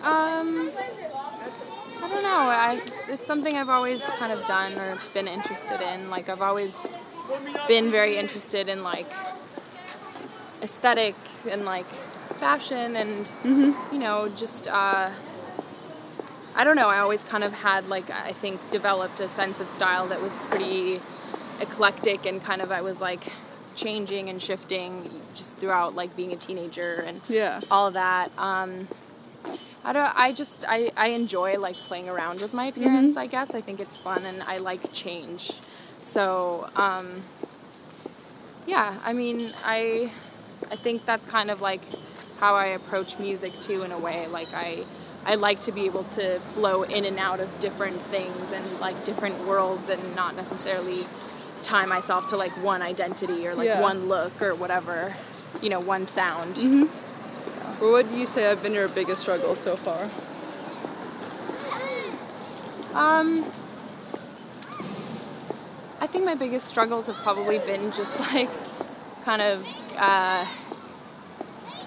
Um, 0.02 0.70
I 2.02 2.08
don't 2.08 2.22
know. 2.22 2.28
I 2.28 2.80
it's 3.08 3.26
something 3.26 3.56
I've 3.56 3.68
always 3.70 4.00
kind 4.20 4.32
of 4.32 4.46
done 4.46 4.74
or 4.78 4.98
been 5.14 5.26
interested 5.26 5.80
in. 5.80 6.10
Like 6.10 6.28
I've 6.28 6.42
always 6.42 6.76
been 7.66 7.90
very 7.90 8.16
interested 8.16 8.68
in 8.68 8.84
like 8.84 9.08
aesthetic 10.66 11.14
and 11.48 11.64
like 11.64 11.86
fashion 12.40 12.96
and 12.96 13.28
you 13.92 13.98
know 13.98 14.28
just 14.42 14.66
uh, 14.66 15.10
I 16.56 16.64
don't 16.64 16.74
know. 16.74 16.88
I 16.88 16.98
always 16.98 17.22
kind 17.22 17.44
of 17.44 17.52
had 17.52 17.88
like 17.88 18.10
I 18.10 18.32
think 18.32 18.60
developed 18.72 19.20
a 19.20 19.28
sense 19.28 19.60
of 19.60 19.68
style 19.68 20.08
that 20.08 20.20
was 20.20 20.34
pretty 20.50 21.00
eclectic 21.60 22.26
and 22.26 22.42
kind 22.42 22.60
of 22.62 22.72
I 22.72 22.80
was 22.80 23.00
like 23.00 23.24
changing 23.76 24.28
and 24.28 24.42
shifting 24.42 25.20
just 25.34 25.54
throughout 25.58 25.94
like 25.94 26.16
being 26.16 26.32
a 26.32 26.36
teenager 26.36 26.92
and 27.06 27.20
Yeah. 27.28 27.60
all 27.70 27.86
of 27.86 27.94
that. 27.94 28.32
Um, 28.38 28.88
I 29.84 29.92
don't. 29.92 30.12
I 30.26 30.32
just 30.32 30.64
I, 30.66 30.90
I 30.96 31.08
enjoy 31.20 31.58
like 31.60 31.76
playing 31.88 32.08
around 32.08 32.40
with 32.40 32.52
my 32.52 32.66
appearance. 32.66 33.16
I 33.16 33.28
guess 33.28 33.54
I 33.54 33.60
think 33.60 33.78
it's 33.78 33.96
fun 34.08 34.26
and 34.26 34.42
I 34.42 34.56
like 34.58 34.92
change. 34.92 35.52
So 36.00 36.68
um, 36.74 37.22
yeah, 38.66 38.98
I 39.04 39.12
mean 39.12 39.52
I 39.62 40.10
I 40.70 40.76
think 40.76 41.04
that's 41.06 41.26
kind 41.26 41.50
of 41.50 41.60
like 41.60 41.82
how 42.38 42.54
I 42.54 42.66
approach 42.66 43.18
music 43.18 43.58
too 43.60 43.82
in 43.82 43.92
a 43.92 43.98
way. 43.98 44.26
Like 44.26 44.52
I 44.52 44.84
I 45.24 45.34
like 45.34 45.60
to 45.62 45.72
be 45.72 45.86
able 45.86 46.04
to 46.04 46.38
flow 46.54 46.82
in 46.84 47.04
and 47.04 47.18
out 47.18 47.40
of 47.40 47.48
different 47.60 48.00
things 48.06 48.52
and 48.52 48.78
like 48.80 49.04
different 49.04 49.46
worlds 49.46 49.88
and 49.88 50.14
not 50.14 50.36
necessarily 50.36 51.06
tie 51.62 51.84
myself 51.86 52.28
to 52.28 52.36
like 52.36 52.52
one 52.62 52.80
identity 52.82 53.46
or 53.46 53.54
like 53.54 53.66
Yeah. 53.66 53.80
one 53.80 54.06
look 54.08 54.40
or 54.40 54.54
whatever. 54.54 55.14
You 55.60 55.70
know, 55.70 55.80
one 55.80 56.06
sound. 56.06 56.58
Or 57.80 57.90
what 57.90 58.08
do 58.08 58.16
you 58.16 58.26
say 58.26 58.42
have 58.42 58.62
been 58.62 58.72
your 58.74 58.88
biggest 58.88 59.20
struggle 59.22 59.54
so 59.56 59.76
far? 59.76 60.08
Um, 62.94 63.44
I 66.00 66.06
think 66.06 66.24
my 66.24 66.34
biggest 66.34 66.66
struggles 66.68 67.06
have 67.06 67.16
probably 67.16 67.58
been 67.58 67.92
just 67.92 68.18
like 68.32 68.50
kind 69.24 69.42
of 69.42 69.66
uh, 69.96 70.46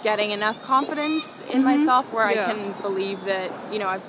getting 0.04 0.32
enough 0.32 0.62
confidence 0.63 1.26
in 1.52 1.63
myself 1.63 2.12
where 2.13 2.32
Yeah. 2.32 2.48
I 2.48 2.54
can 2.54 2.82
believe 2.82 3.24
that 3.26 3.52
you 3.72 3.80
know 3.80 3.88
I've, 3.89 4.04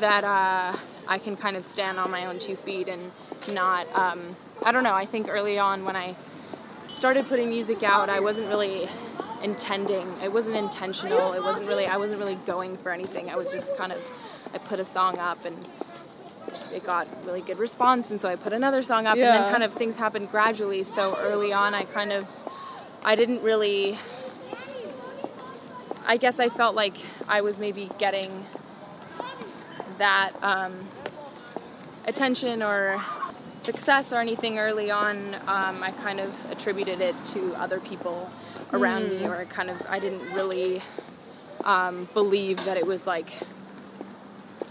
that 0.00 0.24
uh, 0.24 0.76
I 1.08 1.18
can 1.18 1.36
kind 1.36 1.56
of 1.56 1.64
stand 1.64 1.98
on 1.98 2.10
my 2.10 2.26
own 2.26 2.38
two 2.38 2.56
feet 2.56 2.88
and 2.88 3.10
not. 3.52 3.86
Um, 3.94 4.36
I 4.62 4.72
don't 4.72 4.82
know. 4.84 4.94
I 4.94 5.06
think 5.06 5.28
early 5.28 5.58
on 5.58 5.84
when 5.84 5.96
I 5.96 6.16
started 6.88 7.28
putting 7.28 7.48
music 7.48 7.82
out, 7.82 8.08
I 8.08 8.20
wasn't 8.20 8.48
really 8.48 8.88
intending. 9.42 10.12
It 10.22 10.32
wasn't 10.32 10.56
intentional. 10.56 11.32
It 11.32 11.42
wasn't 11.42 11.66
really. 11.68 11.86
I 11.86 11.96
wasn't 11.96 12.20
really 12.20 12.36
going 12.46 12.76
for 12.78 12.90
anything. 12.90 13.30
I 13.30 13.36
was 13.36 13.50
just 13.50 13.76
kind 13.76 13.92
of. 13.92 14.00
I 14.54 14.58
put 14.58 14.80
a 14.80 14.84
song 14.84 15.18
up 15.18 15.44
and 15.44 15.66
it 16.72 16.84
got 16.84 17.06
really 17.26 17.40
good 17.40 17.58
response, 17.58 18.10
and 18.10 18.20
so 18.20 18.28
I 18.28 18.36
put 18.36 18.52
another 18.52 18.82
song 18.82 19.06
up, 19.06 19.16
Yeah. 19.16 19.34
and 19.34 19.44
then 19.44 19.50
kind 19.50 19.62
of 19.62 19.74
things 19.74 19.96
happened 19.96 20.30
gradually. 20.30 20.84
So 20.84 21.16
early 21.16 21.52
on, 21.52 21.74
I 21.74 21.84
kind 21.84 22.12
of, 22.12 22.26
I 23.04 23.14
didn't 23.14 23.42
really. 23.42 23.98
I 26.08 26.16
guess 26.18 26.38
I 26.38 26.48
felt 26.48 26.76
like 26.76 26.94
I 27.26 27.40
was 27.40 27.58
maybe 27.58 27.90
getting 27.98 28.46
that 29.98 30.32
um, 30.40 30.88
attention 32.06 32.62
or 32.62 33.02
success 33.60 34.12
or 34.12 34.20
anything 34.20 34.58
early 34.58 34.90
on. 34.90 35.34
Um, 35.46 35.82
I 35.82 35.92
kind 36.02 36.20
of 36.20 36.32
attributed 36.50 37.00
it 37.00 37.16
to 37.32 37.54
other 37.56 37.80
people 37.80 38.30
around 38.72 39.08
me, 39.10 39.26
or 39.26 39.44
kind 39.46 39.68
of 39.68 39.82
I 39.88 39.98
didn't 39.98 40.32
really 40.32 40.82
um, 41.64 42.08
believe 42.14 42.64
that 42.66 42.76
it 42.76 42.86
was 42.86 43.06
like 43.06 43.30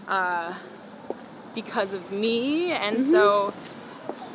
uh, 0.08 0.54
because 1.55 1.93
of 1.93 2.11
me, 2.11 2.71
and 2.71 3.05
so 3.05 3.53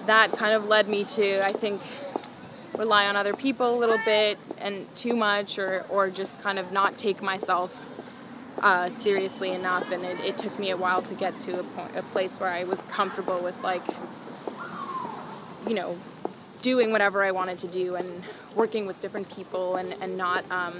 that 0.06 0.32
kind 0.32 0.54
of 0.54 0.64
led 0.64 0.88
me 0.88 1.04
to 1.04 1.44
I 1.44 1.52
think 1.52 1.80
rely 2.76 3.06
on 3.06 3.14
other 3.14 3.34
people 3.34 3.74
a 3.74 3.78
little 3.78 3.98
bit 4.04 4.38
and 4.58 4.92
too 4.96 5.14
much, 5.14 5.58
or 5.58 5.84
or 5.88 6.10
just 6.10 6.40
kind 6.42 6.58
of 6.58 6.72
not 6.72 6.98
take 6.98 7.22
myself 7.22 7.86
uh, 8.60 8.90
seriously 8.90 9.52
enough. 9.52 9.90
And 9.92 10.04
it, 10.04 10.18
it 10.20 10.38
took 10.38 10.58
me 10.58 10.70
a 10.70 10.76
while 10.76 11.02
to 11.02 11.14
get 11.14 11.38
to 11.40 11.60
a 11.60 11.62
point, 11.62 11.96
a 11.96 12.02
place 12.02 12.34
where 12.40 12.50
I 12.50 12.64
was 12.64 12.80
comfortable 12.82 13.38
with 13.40 13.58
like 13.62 13.84
you 15.68 15.74
know 15.74 15.96
doing 16.62 16.90
whatever 16.90 17.22
I 17.22 17.30
wanted 17.30 17.58
to 17.60 17.68
do 17.68 17.94
and 17.94 18.22
working 18.54 18.86
with 18.86 19.00
different 19.00 19.30
people 19.30 19.76
and 19.76 19.94
and 20.00 20.16
not 20.16 20.44
um, 20.50 20.76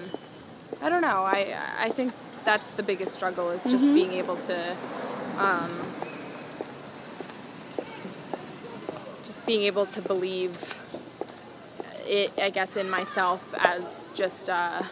I 0.81 0.89
don't 0.89 1.03
know. 1.03 1.23
I 1.25 1.55
I 1.79 1.91
think 1.91 2.13
that's 2.45 2.73
the 2.73 2.83
biggest 2.83 3.15
struggle 3.15 3.51
is 3.51 3.63
just 3.65 3.93
being 3.93 4.13
able 4.13 4.37
to 4.37 4.77
um, 5.37 5.73
just 9.23 9.40
being 9.51 9.65
able 9.65 9.85
to 9.85 10.01
believe 10.01 10.57
it. 12.07 12.31
I 12.39 12.51
guess 12.51 12.77
in 12.77 12.89
myself 12.89 13.43
as 13.59 14.07
just 14.15 14.49
uh, 14.49 14.85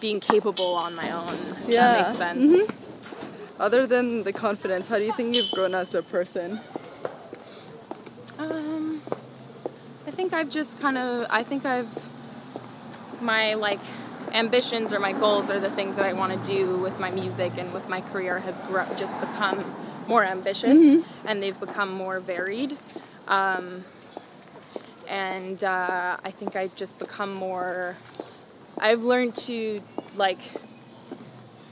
being 0.00 0.18
capable 0.18 0.72
on 0.72 0.94
my 0.94 1.10
own. 1.10 1.36
Yeah. 1.68 2.10
sense. 2.14 2.72
Other 3.58 3.86
than 3.86 4.22
the 4.22 4.32
confidence, 4.32 4.88
how 4.88 4.96
do 4.96 5.04
you 5.04 5.12
think 5.12 5.36
you've 5.36 5.50
grown 5.50 5.74
as 5.74 5.94
a 5.94 6.02
person? 6.02 6.60
Um, 8.38 9.02
I 10.06 10.10
think 10.10 10.32
I've 10.32 10.48
just 10.48 10.80
kind 10.80 10.96
of. 10.96 11.26
I 11.28 11.42
think 11.44 11.66
I've 11.66 11.92
my 13.20 13.52
like 13.52 13.84
ambitions 14.32 14.94
or 14.94 15.00
my 15.00 15.12
goals 15.12 15.50
or 15.50 15.60
the 15.60 15.74
things 15.78 15.96
that 15.96 16.06
I 16.06 16.14
want 16.14 16.32
to 16.32 16.40
do 16.50 16.78
with 16.78 16.98
my 16.98 17.10
music 17.10 17.52
and 17.58 17.74
with 17.74 17.86
my 17.90 18.00
career 18.00 18.38
have 18.38 18.96
just 18.96 19.20
become 19.20 19.58
more 20.06 20.24
ambitious 20.24 21.04
and 21.26 21.42
they've 21.42 21.60
become 21.60 21.92
more 21.92 22.20
varied. 22.20 22.78
Um, 23.30 23.84
and 25.08 25.64
uh, 25.64 26.18
I 26.22 26.30
think 26.30 26.56
I've 26.56 26.74
just 26.74 26.98
become 26.98 27.32
more. 27.32 27.96
I've 28.76 29.04
learned 29.04 29.36
to 29.36 29.82
like 30.16 30.40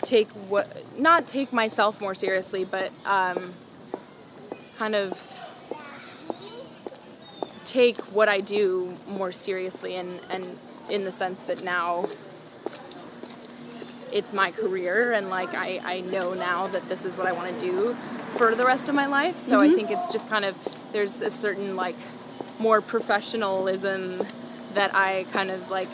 take 0.03 0.29
what 0.49 0.99
not 0.99 1.29
take 1.29 1.53
myself 1.53 2.01
more 2.01 2.15
seriously, 2.15 2.65
but 2.65 2.93
um, 3.05 3.55
kind 4.79 4.95
of 4.95 5.21
take 7.65 7.99
what 8.15 8.29
I 8.29 8.41
do 8.41 8.97
more 9.07 9.31
seriously 9.31 9.97
and, 9.97 10.21
and 10.31 10.59
in 10.89 11.05
the 11.05 11.13
sense 11.13 11.41
that 11.43 11.63
now 11.63 12.09
it's 14.11 14.33
my 14.33 14.51
career 14.51 15.13
and 15.13 15.29
like 15.29 15.53
I, 15.53 15.79
I 15.85 16.01
know 16.01 16.33
now 16.33 16.69
that 16.69 16.89
this 16.89 17.05
is 17.05 17.19
what 17.19 17.27
I 17.27 17.33
want 17.33 17.59
to 17.59 17.65
do 17.65 17.97
for 18.39 18.55
the 18.55 18.65
rest 18.65 18.89
of 18.89 18.95
my 18.95 19.07
life. 19.07 19.39
So 19.39 19.61
I 19.61 19.69
think 19.69 19.91
it's 19.91 20.11
just 20.11 20.29
kind 20.31 20.47
of 20.47 20.57
there's 20.93 21.21
a 21.21 21.31
certain 21.31 21.77
like 21.77 21.97
more 22.59 22.81
professionalism 22.81 24.27
that 24.75 24.95
I 24.95 25.25
kind 25.33 25.51
of 25.51 25.71
like 25.71 25.91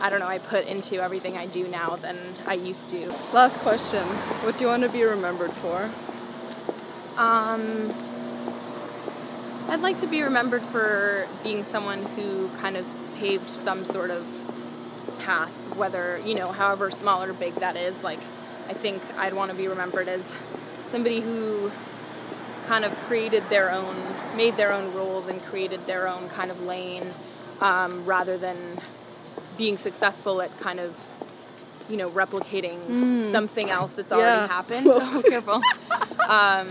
I 0.00 0.10
don't 0.10 0.18
know, 0.18 0.26
I 0.26 0.38
put 0.38 0.66
into 0.66 1.00
everything 1.00 1.38
I 1.38 1.46
do 1.46 1.68
now 1.68 1.94
than 1.94 2.18
I 2.44 2.54
used 2.54 2.88
to. 2.88 3.08
Last 3.32 3.56
question. 3.58 4.02
What 4.42 4.58
do 4.58 4.64
you 4.64 4.66
want 4.66 4.82
to 4.82 4.88
be 4.88 5.04
remembered 5.04 5.52
for? 5.52 5.88
Um, 7.16 7.94
I'd 9.68 9.80
like 9.80 9.98
to 10.00 10.08
be 10.08 10.22
remembered 10.22 10.62
for 10.62 11.28
being 11.44 11.62
someone 11.62 12.02
who 12.02 12.48
kind 12.60 12.76
of 12.76 12.84
paved 13.16 13.48
some 13.48 13.84
sort 13.84 14.10
of 14.10 14.26
path, 15.20 15.52
whether, 15.76 16.20
you 16.26 16.34
know, 16.34 16.50
however 16.50 16.90
small 16.90 17.22
or 17.22 17.32
big 17.32 17.54
that 17.56 17.76
is. 17.76 18.02
Like, 18.02 18.20
I 18.68 18.74
think 18.74 19.02
I'd 19.16 19.34
want 19.34 19.52
to 19.52 19.56
be 19.56 19.68
remembered 19.68 20.08
as 20.08 20.32
somebody 20.84 21.20
who 21.20 21.70
kind 22.66 22.84
of 22.84 22.92
created 23.06 23.48
their 23.48 23.70
own, 23.72 23.96
made 24.36 24.56
their 24.56 24.72
own 24.72 24.92
rules 24.94 25.26
and 25.26 25.42
created 25.44 25.86
their 25.86 26.08
own 26.08 26.28
kind 26.30 26.50
of 26.50 26.60
lane 26.62 27.12
um, 27.60 28.04
rather 28.04 28.38
than 28.38 28.56
being 29.58 29.78
successful 29.78 30.40
at 30.40 30.58
kind 30.60 30.80
of, 30.80 30.94
you 31.88 31.96
know, 31.96 32.10
replicating 32.10 32.78
s- 33.26 33.32
something 33.32 33.68
else 33.70 33.92
that's 33.92 34.12
already 34.12 34.40
Yeah. 34.40 34.46
happened. 34.48 34.86
oh, 34.92 35.22
careful. 35.26 35.60
Um, 36.28 36.70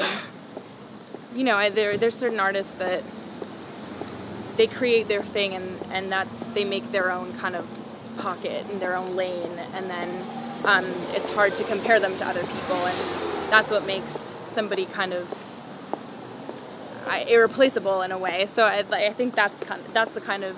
you 1.36 1.44
know, 1.44 1.56
I- 1.58 1.70
there 1.70 1.98
there's 1.98 2.16
certain 2.16 2.40
artists 2.40 2.74
that 2.76 3.04
they 4.58 4.68
create 4.68 5.08
their 5.08 5.24
thing 5.24 5.54
and 5.54 5.80
and 5.92 6.12
that's 6.12 6.40
they 6.54 6.66
make 6.66 6.92
their 6.92 7.12
own 7.12 7.34
kind 7.38 7.56
of 7.56 7.66
pocket 8.18 8.66
and 8.70 8.82
their 8.82 8.96
own 8.96 9.16
lane, 9.16 9.58
and 9.74 9.90
then 9.90 10.10
um, 10.66 10.86
it's 11.16 11.30
hard 11.34 11.56
to 11.56 11.64
compare 11.64 12.00
them 12.00 12.16
to 12.18 12.26
other 12.28 12.42
people, 12.42 12.76
and 12.76 12.98
that's 13.52 13.72
what 13.72 13.86
makes 13.86 14.30
somebody 14.46 14.86
kind 14.86 15.14
of 15.14 15.28
irreplaceable 17.08 18.02
in 18.02 18.12
a 18.12 18.18
way. 18.18 18.46
So 18.46 18.64
I, 18.66 18.80
I 18.92 19.14
think 19.14 19.36
that's 19.36 19.62
kind 19.64 19.86
of, 19.86 19.94
that's 19.94 20.14
the 20.14 20.22
kind 20.22 20.44
of 20.44 20.56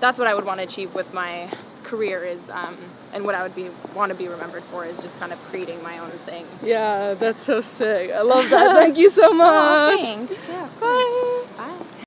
that's 0.00 0.18
what 0.18 0.28
I 0.28 0.34
would 0.34 0.44
want 0.44 0.58
to 0.60 0.64
achieve 0.64 0.94
with 0.94 1.12
my 1.14 1.50
career 1.84 2.24
is 2.24 2.50
um, 2.50 2.76
and 3.12 3.24
what 3.24 3.34
I 3.34 3.42
would 3.42 3.54
be 3.54 3.70
want 3.94 4.10
to 4.10 4.14
be 4.16 4.28
remembered 4.28 4.64
for 4.64 4.84
is 4.84 4.98
just 5.00 5.18
kind 5.18 5.32
of 5.32 5.38
creating 5.44 5.82
my 5.82 5.98
own 5.98 6.10
thing. 6.10 6.46
Yeah, 6.62 7.14
that's 7.14 7.44
so 7.44 7.60
sick. 7.60 8.10
I 8.10 8.22
love 8.22 8.50
that. 8.50 8.74
Thank 8.76 8.98
you 8.98 9.10
so 9.10 9.32
much. 9.32 10.00
thanks. 10.00 10.34